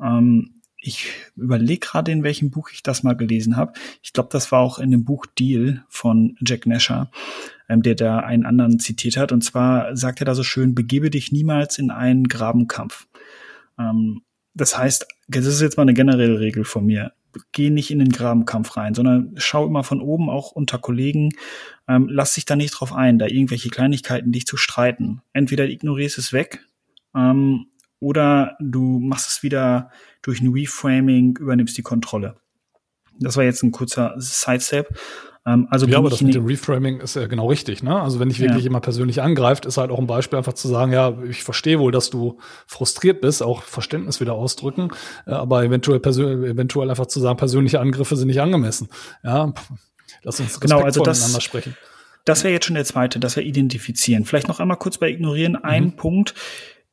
[0.00, 3.74] Ähm, ich überlege gerade, in welchem Buch ich das mal gelesen habe.
[4.02, 7.10] Ich glaube, das war auch in dem Buch Deal von Jack Nasher,
[7.68, 9.30] ähm, der da einen anderen zitiert hat.
[9.30, 13.06] Und zwar sagt er da so schön, begebe dich niemals in einen Grabenkampf.
[13.78, 14.22] Ähm,
[14.52, 17.12] das heißt, das ist jetzt mal eine generelle Regel von mir
[17.52, 21.30] geh nicht in den Grabenkampf rein, sondern schau immer von oben auch unter Kollegen,
[21.88, 25.22] ähm, lass dich da nicht drauf ein, da irgendwelche Kleinigkeiten dich zu streiten.
[25.32, 26.64] Entweder ignorierst es weg
[27.14, 27.66] ähm,
[28.00, 29.90] oder du machst es wieder
[30.22, 32.36] durch ein Reframing, übernimmst die Kontrolle.
[33.18, 34.98] Das war jetzt ein kurzer Sidestep.
[35.46, 37.82] Ähm, also ja, aber das mit dem Reframing ist ja genau richtig.
[37.82, 38.00] Ne?
[38.00, 38.70] Also wenn ich wirklich ja.
[38.70, 41.92] immer persönlich angreift, ist halt auch ein Beispiel einfach zu sagen, ja, ich verstehe wohl,
[41.92, 44.90] dass du frustriert bist, auch Verständnis wieder ausdrücken,
[45.26, 48.88] äh, aber eventuell, eventuell einfach zu sagen, persönliche Angriffe sind nicht angemessen.
[49.22, 49.52] Ja,
[50.22, 51.76] lass uns genau, also das, sprechen.
[52.24, 54.24] Das wäre jetzt schon der zweite, dass wir identifizieren.
[54.24, 55.54] Vielleicht noch einmal kurz bei Ignorieren.
[55.54, 55.96] Ein mhm.
[55.96, 56.34] Punkt.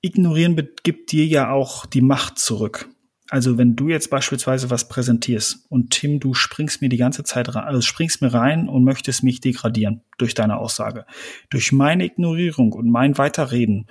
[0.02, 2.88] Ignorieren gibt dir ja auch die Macht zurück.
[3.34, 7.56] Also wenn du jetzt beispielsweise was präsentierst und Tim, du springst mir die ganze Zeit
[7.56, 11.08] rein, also springst mir rein und möchtest mich degradieren durch deine Aussage.
[11.50, 13.88] Durch meine Ignorierung und mein Weiterreden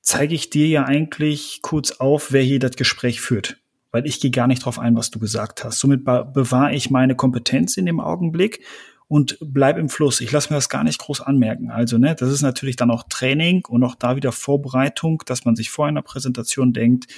[0.00, 3.58] zeige ich dir ja eigentlich kurz auf, wer hier das Gespräch führt.
[3.90, 5.78] Weil ich gehe gar nicht drauf ein, was du gesagt hast.
[5.78, 8.64] Somit bewahre ich meine Kompetenz in dem Augenblick
[9.06, 10.22] und bleib im Fluss.
[10.22, 11.70] Ich lasse mir das gar nicht groß anmerken.
[11.70, 15.56] Also, ne, das ist natürlich dann auch Training und auch da wieder Vorbereitung, dass man
[15.56, 17.08] sich vor einer Präsentation denkt,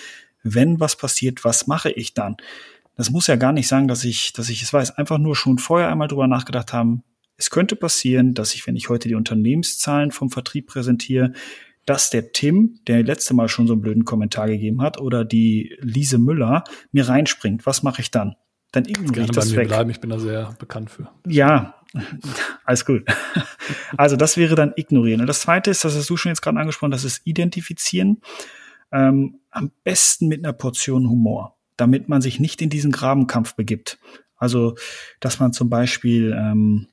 [0.45, 2.37] wenn was passiert, was mache ich dann?
[2.97, 4.93] Das muss ja gar nicht sagen, dass ich, dass ich es weiß.
[4.93, 7.03] Einfach nur schon vorher einmal drüber nachgedacht haben.
[7.37, 11.33] Es könnte passieren, dass ich, wenn ich heute die Unternehmenszahlen vom Vertrieb präsentiere,
[11.87, 15.77] dass der Tim, der letzte Mal schon so einen blöden Kommentar gegeben hat, oder die
[15.81, 17.67] Lise Müller mir reinspringt.
[17.67, 18.37] Was mache ich dann?
[18.71, 19.69] Dann ignoriere ich das bei mir weg.
[19.69, 19.91] Bleiben.
[19.91, 21.11] Ich bin da sehr bekannt für.
[21.27, 21.75] Ja,
[22.65, 23.05] alles gut.
[23.97, 25.21] Also das wäre dann ignorieren.
[25.21, 28.21] Und das Zweite ist, das hast du schon jetzt gerade angesprochen, das ist identifizieren.
[28.95, 33.99] Ähm, am besten mit einer Portion Humor, damit man sich nicht in diesen Grabenkampf begibt.
[34.37, 34.77] Also,
[35.21, 36.87] dass man zum Beispiel, ähm,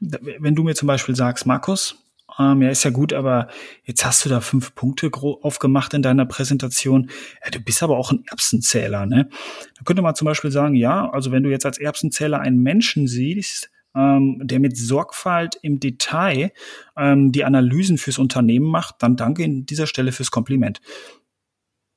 [0.00, 1.96] wenn du mir zum Beispiel sagst, Markus,
[2.38, 3.48] ähm, ja, ist ja gut, aber
[3.84, 7.10] jetzt hast du da fünf Punkte aufgemacht in deiner Präsentation.
[7.44, 9.28] Ja, du bist aber auch ein Erbsenzähler, ne?
[9.76, 13.06] Da könnte man zum Beispiel sagen, ja, also wenn du jetzt als Erbsenzähler einen Menschen
[13.06, 16.52] siehst, ähm, der mit Sorgfalt im Detail
[16.96, 20.80] ähm, die Analysen fürs Unternehmen macht, dann danke in dieser Stelle fürs Kompliment.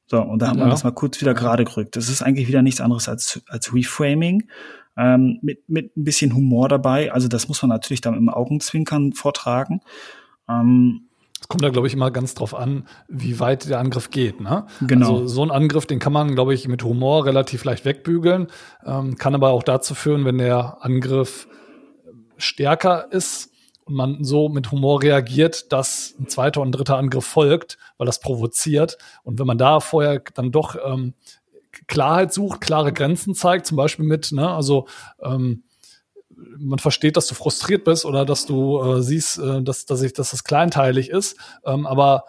[0.10, 1.98] So, und da hat man das mal kurz wieder gerade gerückt.
[1.98, 4.48] Das ist eigentlich wieder nichts anderes als, als Reframing.
[4.96, 7.12] Ähm, mit, mit ein bisschen Humor dabei.
[7.12, 9.82] Also das muss man natürlich dann im Augenzwinkern vortragen.
[10.50, 11.08] Ähm,
[11.40, 14.42] es kommt da, glaube ich, immer ganz drauf an, wie weit der Angriff geht.
[14.42, 14.66] Ne?
[14.82, 15.18] Genau.
[15.18, 18.48] Also so ein Angriff, den kann man, glaube ich, mit Humor relativ leicht wegbügeln,
[18.86, 21.48] ähm, kann aber auch dazu führen, wenn der Angriff
[22.38, 23.52] stärker ist
[23.86, 28.20] und man so mit Humor reagiert, dass ein zweiter und dritter Angriff folgt, weil das
[28.20, 28.98] provoziert.
[29.24, 31.14] Und wenn man da vorher dann doch ähm,
[31.88, 34.88] Klarheit sucht, klare Grenzen zeigt, zum Beispiel mit, ne, also
[35.22, 35.64] ähm,
[36.60, 40.14] man versteht, dass du frustriert bist oder dass du äh, siehst, äh, dass, dass, ich,
[40.14, 41.38] dass das kleinteilig ist.
[41.66, 42.26] Ähm, aber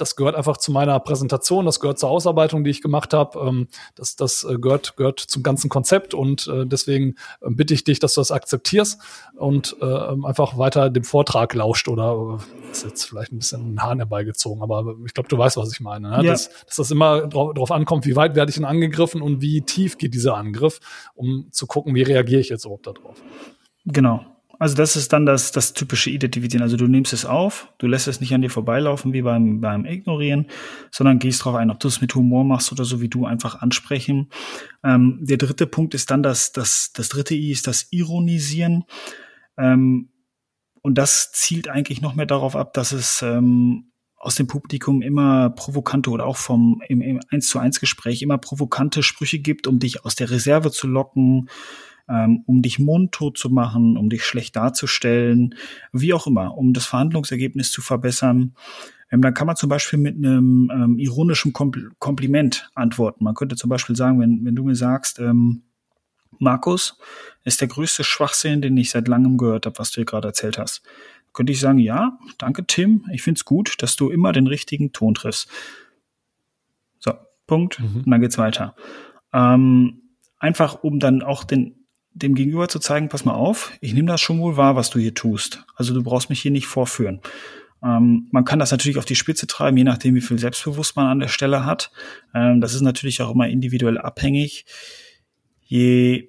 [0.00, 3.38] das gehört einfach zu meiner Präsentation, das gehört zur Ausarbeitung, die ich gemacht habe.
[3.40, 7.84] Ähm, das das äh, gehört, gehört zum ganzen Konzept und äh, deswegen äh, bitte ich
[7.84, 9.00] dich, dass du das akzeptierst
[9.36, 13.82] und äh, einfach weiter dem Vortrag lauscht oder äh, ist jetzt vielleicht ein bisschen ein
[13.82, 16.10] Hahn herbeigezogen, aber ich glaube, du weißt, was ich meine.
[16.10, 16.16] Ne?
[16.24, 16.32] Ja.
[16.32, 19.62] Dass, dass das immer drauf, drauf ankommt, wie weit werde ich denn angegriffen und wie
[19.62, 20.80] tief geht dieser Angriff,
[21.14, 23.22] um zu gucken, wie reagiere ich jetzt überhaupt darauf.
[23.84, 24.24] Genau.
[24.58, 26.62] Also das ist dann das, das typische Identifizieren.
[26.62, 29.84] Also du nimmst es auf, du lässt es nicht an dir vorbeilaufen wie beim, beim
[29.84, 30.46] Ignorieren,
[30.90, 33.60] sondern gehst darauf ein, ob du es mit Humor machst oder so wie du einfach
[33.60, 34.30] ansprechen.
[34.82, 38.84] Ähm, der dritte Punkt ist dann das, das, das dritte I ist das Ironisieren.
[39.56, 40.10] Ähm,
[40.82, 45.50] und das zielt eigentlich noch mehr darauf ab, dass es ähm, aus dem Publikum immer
[45.50, 49.78] provokante oder auch vom im, im 1 zu 1 Gespräch immer provokante Sprüche gibt, um
[49.78, 51.48] dich aus der Reserve zu locken,
[52.08, 55.54] ähm, um dich mundtot zu machen, um dich schlecht darzustellen,
[55.92, 58.54] wie auch immer, um das Verhandlungsergebnis zu verbessern.
[59.10, 63.24] Ähm, dann kann man zum Beispiel mit einem ähm, ironischen Kompl Kompliment antworten.
[63.24, 65.62] Man könnte zum Beispiel sagen, wenn, wenn du mir sagst, ähm,
[66.38, 66.98] Markus
[67.44, 70.58] ist der größte Schwachsinn, den ich seit langem gehört habe, was du hier gerade erzählt
[70.58, 70.82] hast.
[71.32, 75.14] Könnte ich sagen, ja, danke Tim, ich find's gut, dass du immer den richtigen Ton
[75.14, 75.48] triffst.
[76.98, 77.12] So,
[77.46, 77.80] Punkt.
[77.80, 78.02] Mhm.
[78.04, 78.74] Und dann geht's weiter.
[79.32, 80.02] Ähm,
[80.38, 81.74] einfach um dann auch den
[82.18, 84.98] dem Gegenüber zu zeigen, pass mal auf, ich nehme das schon wohl wahr, was du
[84.98, 85.64] hier tust.
[85.74, 87.20] Also du brauchst mich hier nicht vorführen.
[87.82, 91.06] Ähm, man kann das natürlich auf die Spitze treiben, je nachdem, wie viel Selbstbewusst man
[91.06, 91.90] an der Stelle hat.
[92.34, 94.64] Ähm, das ist natürlich auch immer individuell abhängig.
[95.62, 96.28] Je,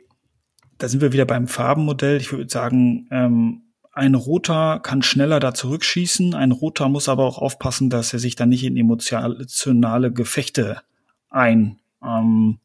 [0.78, 2.18] da sind wir wieder beim Farbenmodell.
[2.18, 6.36] Ich würde sagen, ähm, ein Roter kann schneller da zurückschießen.
[6.36, 10.82] Ein Roter muss aber auch aufpassen, dass er sich dann nicht in emotionale Gefechte
[11.30, 12.60] ein, ähm,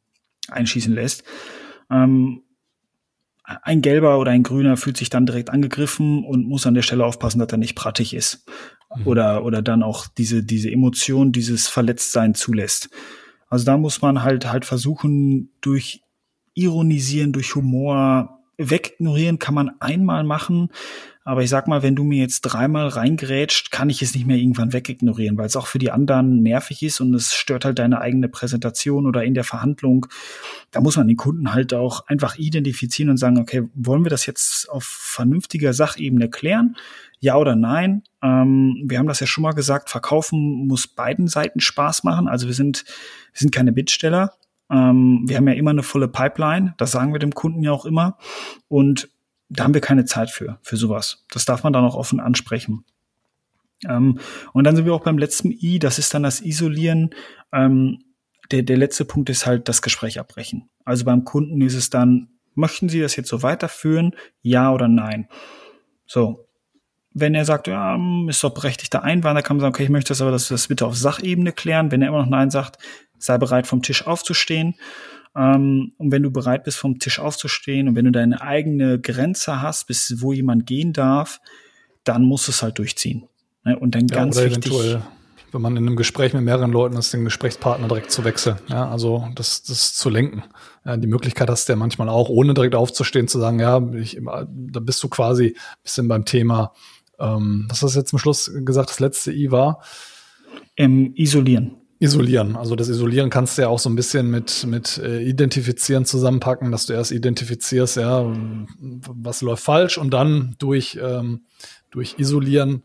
[0.49, 1.25] einschießen lässt.
[1.91, 2.43] Ähm,
[3.45, 7.05] ein Gelber oder ein Grüner fühlt sich dann direkt angegriffen und muss an der Stelle
[7.05, 8.47] aufpassen, dass er nicht prattig ist.
[8.95, 9.07] Mhm.
[9.07, 12.89] Oder, oder dann auch diese, diese Emotion, dieses Verletztsein zulässt.
[13.49, 16.01] Also da muss man halt, halt versuchen, durch
[16.55, 20.71] Ironisieren, durch Humor, wegignorieren kann man einmal machen,
[21.27, 24.37] aber ich sag mal, wenn du mir jetzt dreimal reingrätscht, kann ich es nicht mehr
[24.37, 28.03] irgendwann wegignorieren, weil es auch für die anderen nervig ist und es stört halt deine
[28.03, 30.07] eigene Präsentation oder in der Verhandlung.
[30.71, 34.27] Da muss man den Kunden halt auch einfach identifizieren und sagen, okay, wollen wir das
[34.27, 36.77] jetzt auf vernünftiger Sachebene klären?
[37.21, 38.03] Ja oder nein?
[38.23, 42.29] Ähm, wir haben das ja schon mal gesagt, verkaufen muss beiden Seiten Spaß machen.
[42.29, 42.85] Also wir sind,
[43.33, 44.35] wir sind keine Bittsteller.
[44.71, 46.75] Ähm, wir haben ja immer eine volle Pipeline.
[46.77, 48.19] Das sagen wir dem Kunden ja auch immer.
[48.69, 49.09] Und
[49.55, 51.25] da haben wir keine Zeit für, für sowas.
[51.31, 52.85] Das darf man dann auch offen ansprechen.
[53.89, 54.19] Ähm,
[54.53, 57.11] und dann sind wir auch beim letzten I, das ist dann das Isolieren.
[57.53, 57.99] Ähm,
[58.51, 60.69] der, der letzte Punkt ist halt das Gespräch abbrechen.
[60.85, 64.15] Also beim Kunden ist es dann, möchten Sie das jetzt so weiterführen?
[64.43, 65.29] Ja oder nein?
[66.07, 66.47] So.
[67.17, 67.97] Wenn er sagt, ja,
[68.29, 70.57] ist doch berechtigter Einwand, dann kann man sagen, okay, ich möchte das aber, dass wir
[70.57, 71.93] das bitte auf Sachebene klären.
[71.93, 72.79] Wenn er immer noch Nein sagt,
[73.19, 74.75] sei bereit, vom Tisch aufzustehen.
[75.37, 79.61] Ähm, und wenn du bereit bist, vom Tisch aufzustehen und wenn du deine eigene Grenze
[79.63, 81.41] hast, bis wo jemand gehen darf,
[82.05, 83.25] dann musst du es halt durchziehen.
[83.65, 83.79] Ne?
[83.79, 84.73] Und dann ja, ganz wichtig.
[85.53, 88.57] Wenn man in einem Gespräch mit mehreren Leuten ist, den Gesprächspartner direkt zu wechseln.
[88.67, 90.43] Ja, also das, das zu lenken.
[90.85, 94.21] Ja, die Möglichkeit hast du ja manchmal auch, ohne direkt aufzustehen, zu sagen, ja, ich,
[94.21, 96.73] da bist du quasi bisschen beim Thema,
[97.21, 99.81] ähm, was hast du jetzt zum Schluss gesagt, das letzte I war?
[100.77, 101.77] Ähm, isolieren.
[102.01, 102.57] Isolieren.
[102.57, 106.73] Also das Isolieren kannst du ja auch so ein bisschen mit, mit äh, Identifizieren zusammenpacken,
[106.73, 108.25] dass du erst identifizierst, ja,
[108.79, 111.45] was läuft falsch und dann durch, ähm,
[111.91, 112.83] durch Isolieren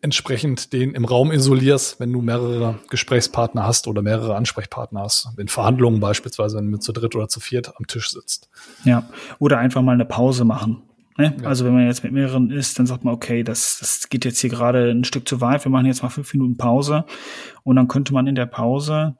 [0.00, 5.28] entsprechend den im Raum isolierst, wenn du mehrere Gesprächspartner hast oder mehrere Ansprechpartner hast.
[5.36, 8.48] In Verhandlungen beispielsweise, wenn du zu dritt oder zu viert am Tisch sitzt.
[8.84, 10.82] Ja, oder einfach mal eine Pause machen.
[11.18, 11.34] Ne?
[11.40, 11.48] Ja.
[11.48, 14.40] Also wenn man jetzt mit mehreren ist, dann sagt man, okay, das, das geht jetzt
[14.40, 17.04] hier gerade ein Stück zu weit, wir machen jetzt mal fünf Minuten Pause
[17.62, 19.16] und dann könnte man in der Pause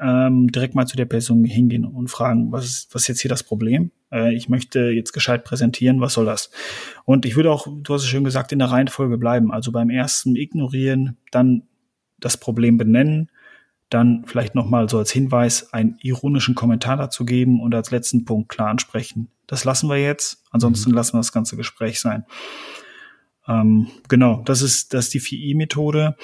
[0.00, 3.28] ähm, direkt mal zu der Person hingehen und fragen, was ist, was ist jetzt hier
[3.28, 3.90] das Problem?
[4.10, 6.50] Äh, ich möchte jetzt gescheit präsentieren, was soll das?
[7.04, 9.52] Und ich würde auch, du hast es schön gesagt, in der Reihenfolge bleiben.
[9.52, 11.64] Also beim ersten ignorieren, dann
[12.18, 13.30] das Problem benennen,
[13.90, 18.48] dann vielleicht nochmal so als Hinweis einen ironischen Kommentar dazu geben und als letzten Punkt
[18.48, 19.28] klar ansprechen.
[19.46, 20.96] Das lassen wir jetzt, ansonsten mhm.
[20.96, 22.24] lassen wir das ganze Gespräch sein.
[23.48, 26.16] Ähm, genau, das ist, das ist die 4i-Methode.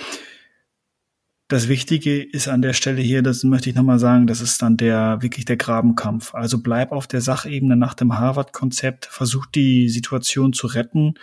[1.48, 4.76] Das Wichtige ist an der Stelle hier, das möchte ich nochmal sagen, das ist dann
[4.76, 6.34] der, wirklich der Grabenkampf.
[6.34, 11.14] Also bleib auf der Sachebene nach dem Harvard-Konzept, versuch die Situation zu retten,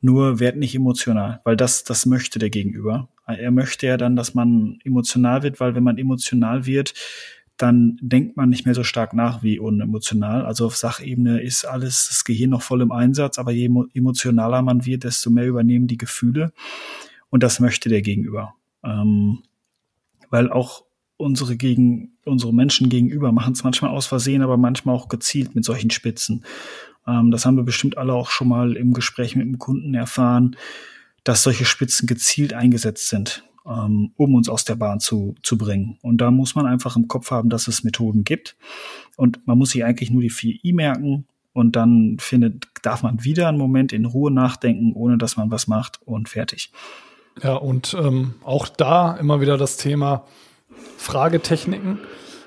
[0.00, 3.08] nur werd nicht emotional, weil das, das möchte der Gegenüber.
[3.26, 6.94] Er möchte ja dann, dass man emotional wird, weil wenn man emotional wird,
[7.56, 10.46] dann denkt man nicht mehr so stark nach wie unemotional.
[10.46, 14.86] Also auf Sachebene ist alles, das Gehirn noch voll im Einsatz, aber je emotionaler man
[14.86, 16.52] wird, desto mehr übernehmen die Gefühle.
[17.28, 18.54] Und das möchte der Gegenüber.
[18.82, 19.42] Ähm,
[20.30, 20.84] weil auch
[21.18, 25.64] unsere gegen unsere Menschen gegenüber machen es manchmal aus Versehen, aber manchmal auch gezielt mit
[25.64, 26.44] solchen Spitzen.
[27.06, 30.56] Ähm, das haben wir bestimmt alle auch schon mal im Gespräch mit dem Kunden erfahren,
[31.24, 35.98] dass solche Spitzen gezielt eingesetzt sind, ähm, um uns aus der Bahn zu, zu bringen.
[36.02, 38.56] Und da muss man einfach im Kopf haben, dass es Methoden gibt.
[39.16, 43.24] Und man muss sich eigentlich nur die vier I merken und dann findet, darf man
[43.24, 46.72] wieder einen Moment in Ruhe nachdenken, ohne dass man was macht und fertig.
[47.42, 50.24] Ja, und ähm, auch da immer wieder das Thema
[50.96, 51.98] Fragetechniken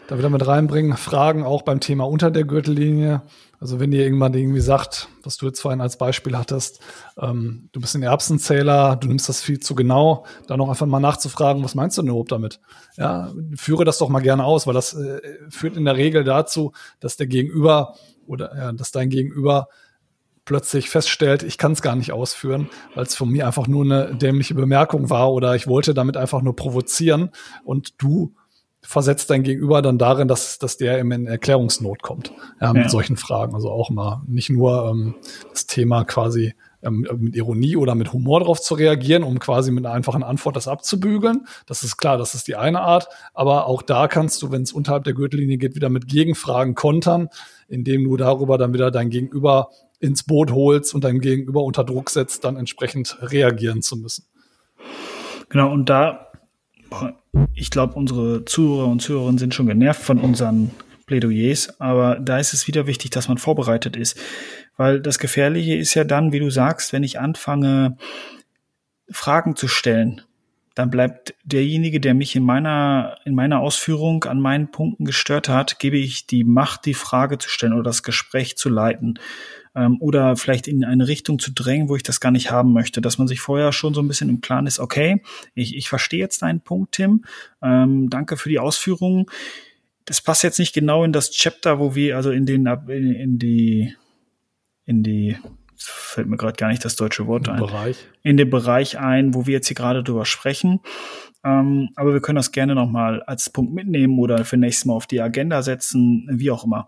[0.08, 0.98] da wieder mit reinbringen.
[0.98, 3.22] Fragen auch beim Thema unter der Gürtellinie.
[3.64, 6.82] Also wenn dir irgendwann irgendwie sagt, was du jetzt vorhin als Beispiel hattest,
[7.18, 11.00] ähm, du bist ein Erbsenzähler, du nimmst das viel zu genau, dann auch einfach mal
[11.00, 12.60] nachzufragen, was meinst du denn überhaupt damit?
[12.98, 16.74] Ja, führe das doch mal gerne aus, weil das äh, führt in der Regel dazu,
[17.00, 17.96] dass der Gegenüber
[18.28, 19.70] oder ja, dass dein Gegenüber
[20.44, 24.14] plötzlich feststellt, ich kann es gar nicht ausführen, weil es von mir einfach nur eine
[24.14, 27.30] dämliche Bemerkung war oder ich wollte damit einfach nur provozieren
[27.64, 28.36] und du
[28.84, 32.32] versetzt dein Gegenüber dann darin, dass, dass der eben in Erklärungsnot kommt
[32.62, 32.90] ja, mit ja.
[32.90, 33.56] solchen Fragen.
[33.56, 35.16] Also auch mal nicht nur ähm,
[35.52, 36.54] das Thema quasi
[36.84, 40.56] ähm, mit Ironie oder mit Humor darauf zu reagieren, um quasi mit einer einfachen Antwort
[40.58, 41.48] das abzubügeln.
[41.66, 43.08] Das ist klar, das ist die eine Art.
[43.34, 47.30] Aber auch da kannst du, wenn es unterhalb der Gürtellinie geht, wieder mit Gegenfragen kontern,
[47.70, 49.70] indem du darüber dann wieder dein Gegenüber
[50.00, 54.26] ins Boot holst und dein Gegenüber unter Druck setzt, dann entsprechend reagieren zu müssen.
[55.48, 56.33] Genau, und da
[57.54, 60.72] ich glaube, unsere Zuhörer und Zuhörerinnen sind schon genervt von unseren
[61.06, 64.18] Plädoyers, aber da ist es wieder wichtig, dass man vorbereitet ist.
[64.78, 67.98] Weil das Gefährliche ist ja dann, wie du sagst, wenn ich anfange,
[69.10, 70.22] Fragen zu stellen,
[70.76, 75.78] dann bleibt derjenige, der mich in meiner, in meiner Ausführung an meinen Punkten gestört hat,
[75.78, 79.20] gebe ich die Macht, die Frage zu stellen oder das Gespräch zu leiten
[79.76, 83.02] ähm, oder vielleicht in eine Richtung zu drängen, wo ich das gar nicht haben möchte.
[83.02, 85.22] Dass man sich vorher schon so ein bisschen im Klaren ist, okay,
[85.56, 87.26] ich, ich verstehe jetzt deinen Punkt, Tim.
[87.62, 89.26] Ähm, danke für die Ausführungen.
[90.06, 93.40] Das passt jetzt nicht genau in das Chapter, wo wir, also in den, in, in
[93.40, 93.96] die,
[94.86, 95.38] in die,
[95.76, 97.60] fällt mir gerade gar nicht das deutsche Wort ein.
[97.60, 97.98] Bereich.
[98.22, 100.82] In den Bereich ein, wo wir jetzt hier gerade drüber sprechen.
[101.46, 105.08] Ähm, aber wir können das gerne nochmal als Punkt mitnehmen oder für nächstes Mal auf
[105.08, 106.88] die Agenda setzen, wie auch immer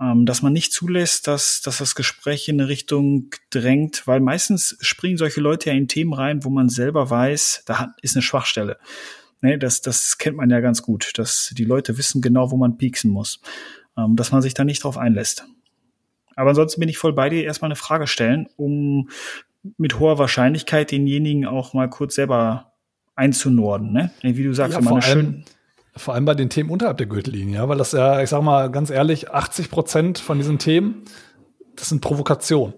[0.00, 5.18] dass man nicht zulässt, dass, dass das Gespräch in eine Richtung drängt, weil meistens springen
[5.18, 8.78] solche Leute ja in Themen rein, wo man selber weiß, da hat, ist eine Schwachstelle.
[9.42, 12.78] Ne, das, das kennt man ja ganz gut, dass die Leute wissen genau, wo man
[12.78, 13.40] pieksen muss,
[13.96, 15.44] ähm, dass man sich da nicht drauf einlässt.
[16.34, 19.10] Aber ansonsten bin ich voll bei dir, erstmal eine Frage stellen, um
[19.76, 22.72] mit hoher Wahrscheinlichkeit denjenigen auch mal kurz selber
[23.16, 24.10] einzunorden, ne?
[24.22, 25.44] Wie du sagst, ja, immer eine schön
[25.96, 28.70] vor allem bei den Themen unterhalb der Gürtellinie, ja, weil das ja, ich sag mal
[28.70, 31.02] ganz ehrlich, 80 Prozent von diesen Themen,
[31.76, 32.74] das sind Provokationen.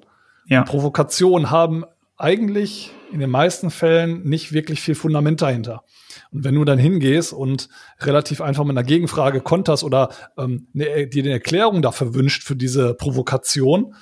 [0.47, 0.63] Ja.
[0.63, 1.85] Provokationen haben
[2.17, 5.83] eigentlich in den meisten Fällen nicht wirklich viel Fundament dahinter.
[6.31, 7.69] Und wenn du dann hingehst und
[8.01, 12.57] relativ einfach mit einer Gegenfrage konterst oder ähm, ne, dir eine Erklärung dafür wünscht für
[12.57, 13.95] diese Provokation,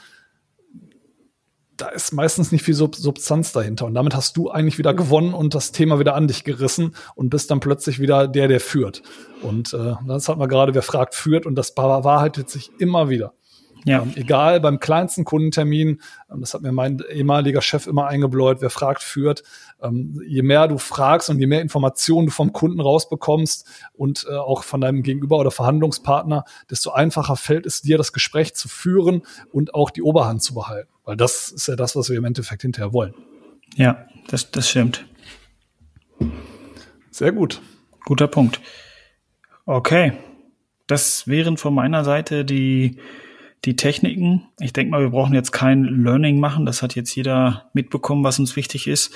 [1.80, 3.86] da ist meistens nicht viel Sub Substanz dahinter.
[3.86, 7.30] Und damit hast du eigentlich wieder gewonnen und das Thema wieder an dich gerissen und
[7.30, 9.02] bist dann plötzlich wieder der, der führt.
[9.42, 13.34] Und äh, das hat man gerade, wer fragt, führt und das bewahrheitet sich immer wieder.
[13.84, 14.02] Ja.
[14.02, 16.00] Ähm, egal, beim kleinsten Kundentermin,
[16.30, 19.42] ähm, das hat mir mein ehemaliger Chef immer eingebläut, wer fragt, führt.
[19.82, 24.34] Ähm, je mehr du fragst und je mehr Informationen du vom Kunden rausbekommst und äh,
[24.34, 29.22] auch von deinem Gegenüber oder Verhandlungspartner, desto einfacher fällt es dir, das Gespräch zu führen
[29.52, 30.90] und auch die Oberhand zu behalten.
[31.10, 33.14] Weil das ist ja das, was wir im Endeffekt hinterher wollen.
[33.74, 35.04] Ja, das, das stimmt.
[37.10, 37.60] Sehr gut.
[38.04, 38.60] Guter Punkt.
[39.66, 40.12] Okay.
[40.86, 42.98] Das wären von meiner Seite die
[43.64, 44.46] die Techniken.
[44.60, 46.64] Ich denke mal, wir brauchen jetzt kein Learning machen.
[46.64, 49.12] Das hat jetzt jeder mitbekommen, was uns wichtig ist.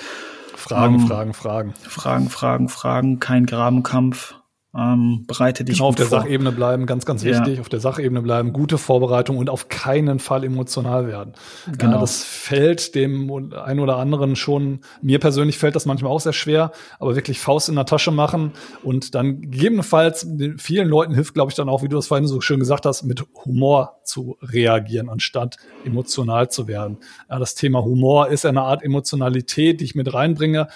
[0.53, 1.73] Fragen, um, ähm, Fragen, Fragen.
[1.75, 3.19] Fragen, Fragen, Fragen.
[3.21, 4.35] Kein Grabenkampf.
[4.77, 6.19] Ähm, bereite dich genau, auf der vor.
[6.21, 7.55] Sachebene bleiben, ganz, ganz wichtig.
[7.55, 7.61] Ja.
[7.61, 11.33] Auf der Sachebene bleiben, gute Vorbereitung und auf keinen Fall emotional werden.
[11.77, 11.93] Genau.
[11.93, 16.33] Ja, das fällt dem einen oder anderen schon, mir persönlich fällt das manchmal auch sehr
[16.33, 18.51] schwer, aber wirklich Faust in der Tasche machen
[18.83, 22.41] und dann gegebenenfalls vielen Leuten hilft, glaube ich, dann auch, wie du das vorhin so
[22.41, 25.55] schön gesagt hast, mit Humor zu reagieren, anstatt
[25.85, 26.97] emotional zu werden.
[27.29, 30.67] Ja, das Thema Humor ist eine Art Emotionalität, die ich mit reinbringe,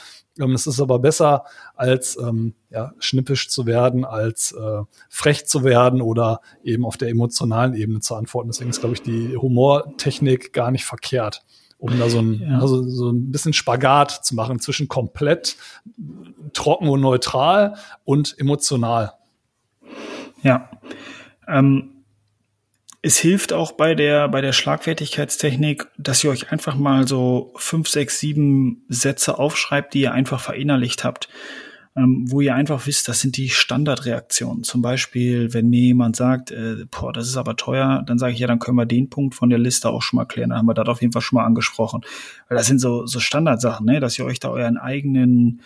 [0.54, 1.44] es ist aber besser,
[1.76, 7.10] als ähm, ja, schnippisch zu werden, als äh, frech zu werden oder eben auf der
[7.10, 8.50] emotionalen Ebene zu antworten.
[8.50, 11.44] Deswegen ist, glaube ich, die Humortechnik gar nicht verkehrt,
[11.78, 12.60] um da so ein, ja.
[12.60, 15.58] also so ein bisschen Spagat zu machen zwischen komplett
[16.54, 17.76] trocken und neutral
[18.06, 19.14] und emotional.
[20.42, 20.70] Ja.
[21.48, 21.99] Ähm,
[23.02, 27.88] es hilft auch bei der, bei der Schlagfertigkeitstechnik, dass ihr euch einfach mal so fünf,
[27.88, 31.30] sechs, sieben Sätze aufschreibt, die ihr einfach verinnerlicht habt
[32.00, 34.64] ähm, wo ihr einfach wisst, das sind die Standardreaktionen.
[34.64, 38.39] Zum Beispiel, wenn mir jemand sagt, äh, boah, das ist aber teuer, dann sage ich,
[38.39, 40.52] ja, dann können wir den Punkt von der Liste auch schon mal klären.
[40.52, 42.02] Dann haben wir das auf jeden Fall schon mal angesprochen.
[42.47, 44.00] Weil das sind so, so Standardsachen, ne?
[44.00, 45.62] dass ihr euch da euren eigenen,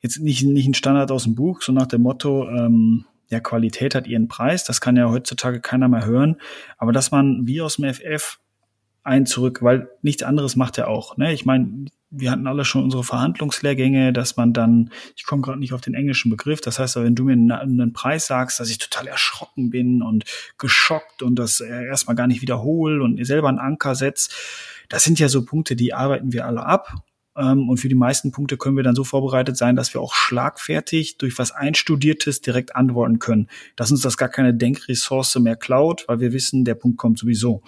[0.00, 3.94] jetzt nicht, nicht ein Standard aus dem Buch, so nach dem Motto, ähm, ja, Qualität
[3.94, 6.36] hat ihren Preis, das kann ja heutzutage keiner mehr hören,
[6.76, 8.38] aber dass man wie aus dem FF
[9.02, 11.16] ein zurück, weil nichts anderes macht er auch.
[11.16, 11.32] Ne?
[11.32, 15.72] Ich meine, wir hatten alle schon unsere Verhandlungslehrgänge, dass man dann, ich komme gerade nicht
[15.72, 19.06] auf den englischen Begriff, das heißt, wenn du mir einen, Preis sagst, dass ich total
[19.06, 20.24] erschrocken bin und
[20.58, 24.34] geschockt und das erstmal gar nicht wiederhole und selber einen Anker setzt,
[24.88, 26.94] das sind ja so Punkte, die arbeiten wir alle ab.
[27.38, 30.14] Ähm, und für die meisten Punkte können wir dann so vorbereitet sein, dass wir auch
[30.14, 33.48] schlagfertig durch was Einstudiertes direkt antworten können.
[33.76, 37.62] Dass uns das gar keine Denkressource mehr klaut, weil wir wissen, der Punkt kommt sowieso.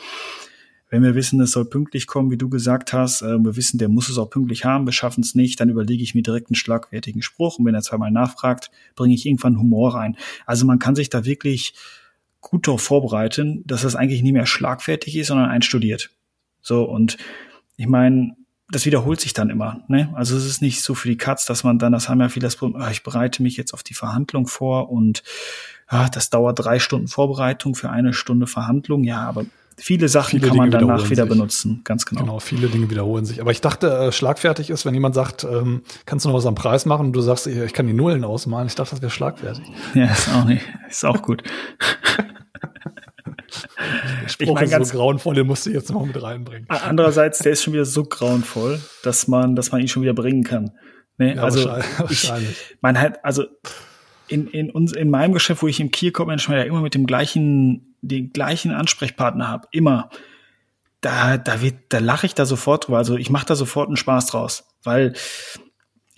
[0.91, 3.89] Wenn wir wissen, es soll pünktlich kommen, wie du gesagt hast, äh, wir wissen, der
[3.89, 6.57] muss es auch pünktlich haben, wir schaffen es nicht, dann überlege ich mir direkt einen
[6.57, 10.17] schlagfertigen Spruch und wenn er zweimal nachfragt, bringe ich irgendwann Humor rein.
[10.47, 11.75] Also man kann sich da wirklich
[12.41, 16.11] gut darauf vorbereiten, dass das eigentlich nie mehr schlagfertig ist, sondern einstudiert.
[16.61, 17.19] So, und
[17.77, 18.35] ich meine,
[18.71, 19.81] das wiederholt sich dann immer.
[19.89, 20.11] Ne?
[20.15, 22.47] Also es ist nicht so für die Katz, dass man dann, das haben ja viele
[22.47, 25.23] das Problem, ah, ich bereite mich jetzt auf die Verhandlung vor und
[25.89, 29.05] ah, das dauert drei Stunden Vorbereitung für eine Stunde Verhandlung.
[29.05, 29.45] Ja, aber
[29.77, 31.31] viele Sachen viele kann man Dinge danach wieder sich.
[31.31, 32.21] benutzen, ganz genau.
[32.21, 33.41] Genau, viele Dinge wiederholen sich.
[33.41, 36.55] Aber ich dachte, äh, schlagfertig ist, wenn jemand sagt, ähm, kannst du noch was am
[36.55, 38.69] Preis machen und du sagst, ich, ich kann die Nullen ausmalen.
[38.69, 39.65] Ich dachte, das wäre schlagfertig.
[39.95, 41.43] Ja, ist auch nicht, ist auch gut.
[44.23, 46.67] Der Spruch ich mein, ist so grauenvoll, den musst du jetzt noch mit reinbringen.
[46.69, 50.45] Andererseits, der ist schon wieder so grauenvoll, dass man, dass man ihn schon wieder bringen
[50.45, 50.73] kann.
[51.19, 52.51] Nee, ja, also wahrscheinlich.
[52.51, 53.45] Ich, man halt, also
[54.29, 56.95] in, in, uns, in meinem Geschäft, wo ich im Key Account Management ja immer mit
[56.95, 60.09] dem gleichen, den gleichen Ansprechpartner habe, immer,
[61.01, 62.99] da, da wird, da lache ich da sofort drüber.
[62.99, 65.15] Also ich mache da sofort einen Spaß draus, weil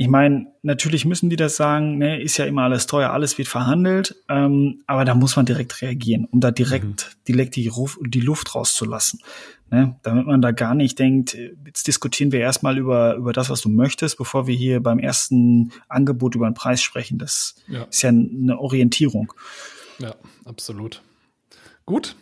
[0.03, 3.47] ich meine, natürlich müssen die das sagen, ne, ist ja immer alles teuer, alles wird
[3.47, 7.25] verhandelt, ähm, aber da muss man direkt reagieren, um da direkt, mhm.
[7.29, 7.71] direkt die,
[8.07, 9.21] die Luft rauszulassen.
[9.71, 9.95] Ne?
[10.03, 11.35] Damit man da gar nicht denkt,
[11.65, 15.71] jetzt diskutieren wir erstmal über, über das, was du möchtest, bevor wir hier beim ersten
[15.89, 17.19] Angebot über den Preis sprechen.
[17.19, 17.85] Das ja.
[17.85, 19.33] ist ja eine Orientierung.
[20.01, 21.01] Ja, absolut.
[21.87, 22.17] Gut.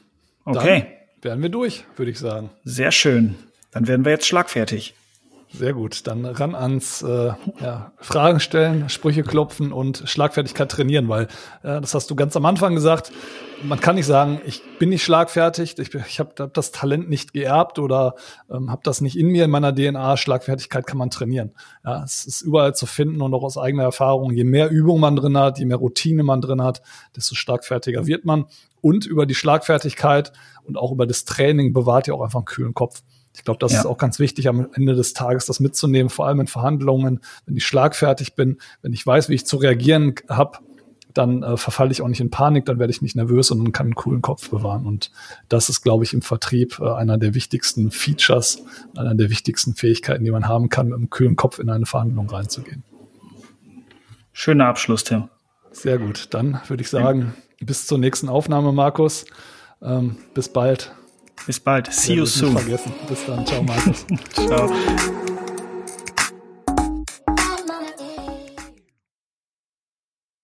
[0.44, 0.84] Okay.
[1.22, 2.50] werden wir durch, würde ich sagen.
[2.62, 3.36] Sehr schön.
[3.70, 4.92] Dann werden wir jetzt schlagfertig.
[5.52, 6.06] Sehr gut.
[6.06, 11.24] Dann ran ans äh, ja, Fragen stellen, Sprüche klopfen und Schlagfertigkeit trainieren, weil
[11.64, 13.10] äh, das hast du ganz am Anfang gesagt.
[13.64, 17.32] Man kann nicht sagen, ich bin nicht schlagfertig, ich, ich habe hab das Talent nicht
[17.32, 18.14] geerbt oder
[18.48, 20.16] ähm, habe das nicht in mir, in meiner DNA.
[20.16, 21.52] Schlagfertigkeit kann man trainieren.
[21.84, 24.30] Ja, es ist überall zu finden und auch aus eigener Erfahrung.
[24.32, 26.80] Je mehr Übung man drin hat, je mehr Routine man drin hat,
[27.16, 28.46] desto schlagfertiger wird man.
[28.80, 30.32] Und über die Schlagfertigkeit
[30.62, 33.02] und auch über das Training bewahrt ihr auch einfach einen kühlen Kopf.
[33.34, 33.80] Ich glaube, das ja.
[33.80, 37.56] ist auch ganz wichtig, am Ende des Tages das mitzunehmen, vor allem in Verhandlungen, wenn
[37.56, 40.58] ich schlagfertig bin, wenn ich weiß, wie ich zu reagieren habe,
[41.14, 43.86] dann äh, verfalle ich auch nicht in Panik, dann werde ich nicht nervös und kann
[43.86, 44.86] einen coolen Kopf bewahren.
[44.86, 45.10] Und
[45.48, 48.62] das ist, glaube ich, im Vertrieb äh, einer der wichtigsten Features,
[48.96, 52.28] einer der wichtigsten Fähigkeiten, die man haben kann, mit einem kühlen Kopf in eine Verhandlung
[52.28, 52.84] reinzugehen.
[54.32, 55.28] Schöner Abschluss, Tim.
[55.72, 56.28] Sehr gut.
[56.30, 59.24] Dann würde ich sagen, bis zur nächsten Aufnahme, Markus.
[59.82, 60.92] Ähm, bis bald.
[61.46, 61.92] Bis bald.
[61.92, 62.56] See you soon.
[62.56, 62.92] Vergessen.
[63.08, 63.46] Bis dann.
[63.46, 64.06] Ciao, Markus.
[64.34, 64.70] Ciao.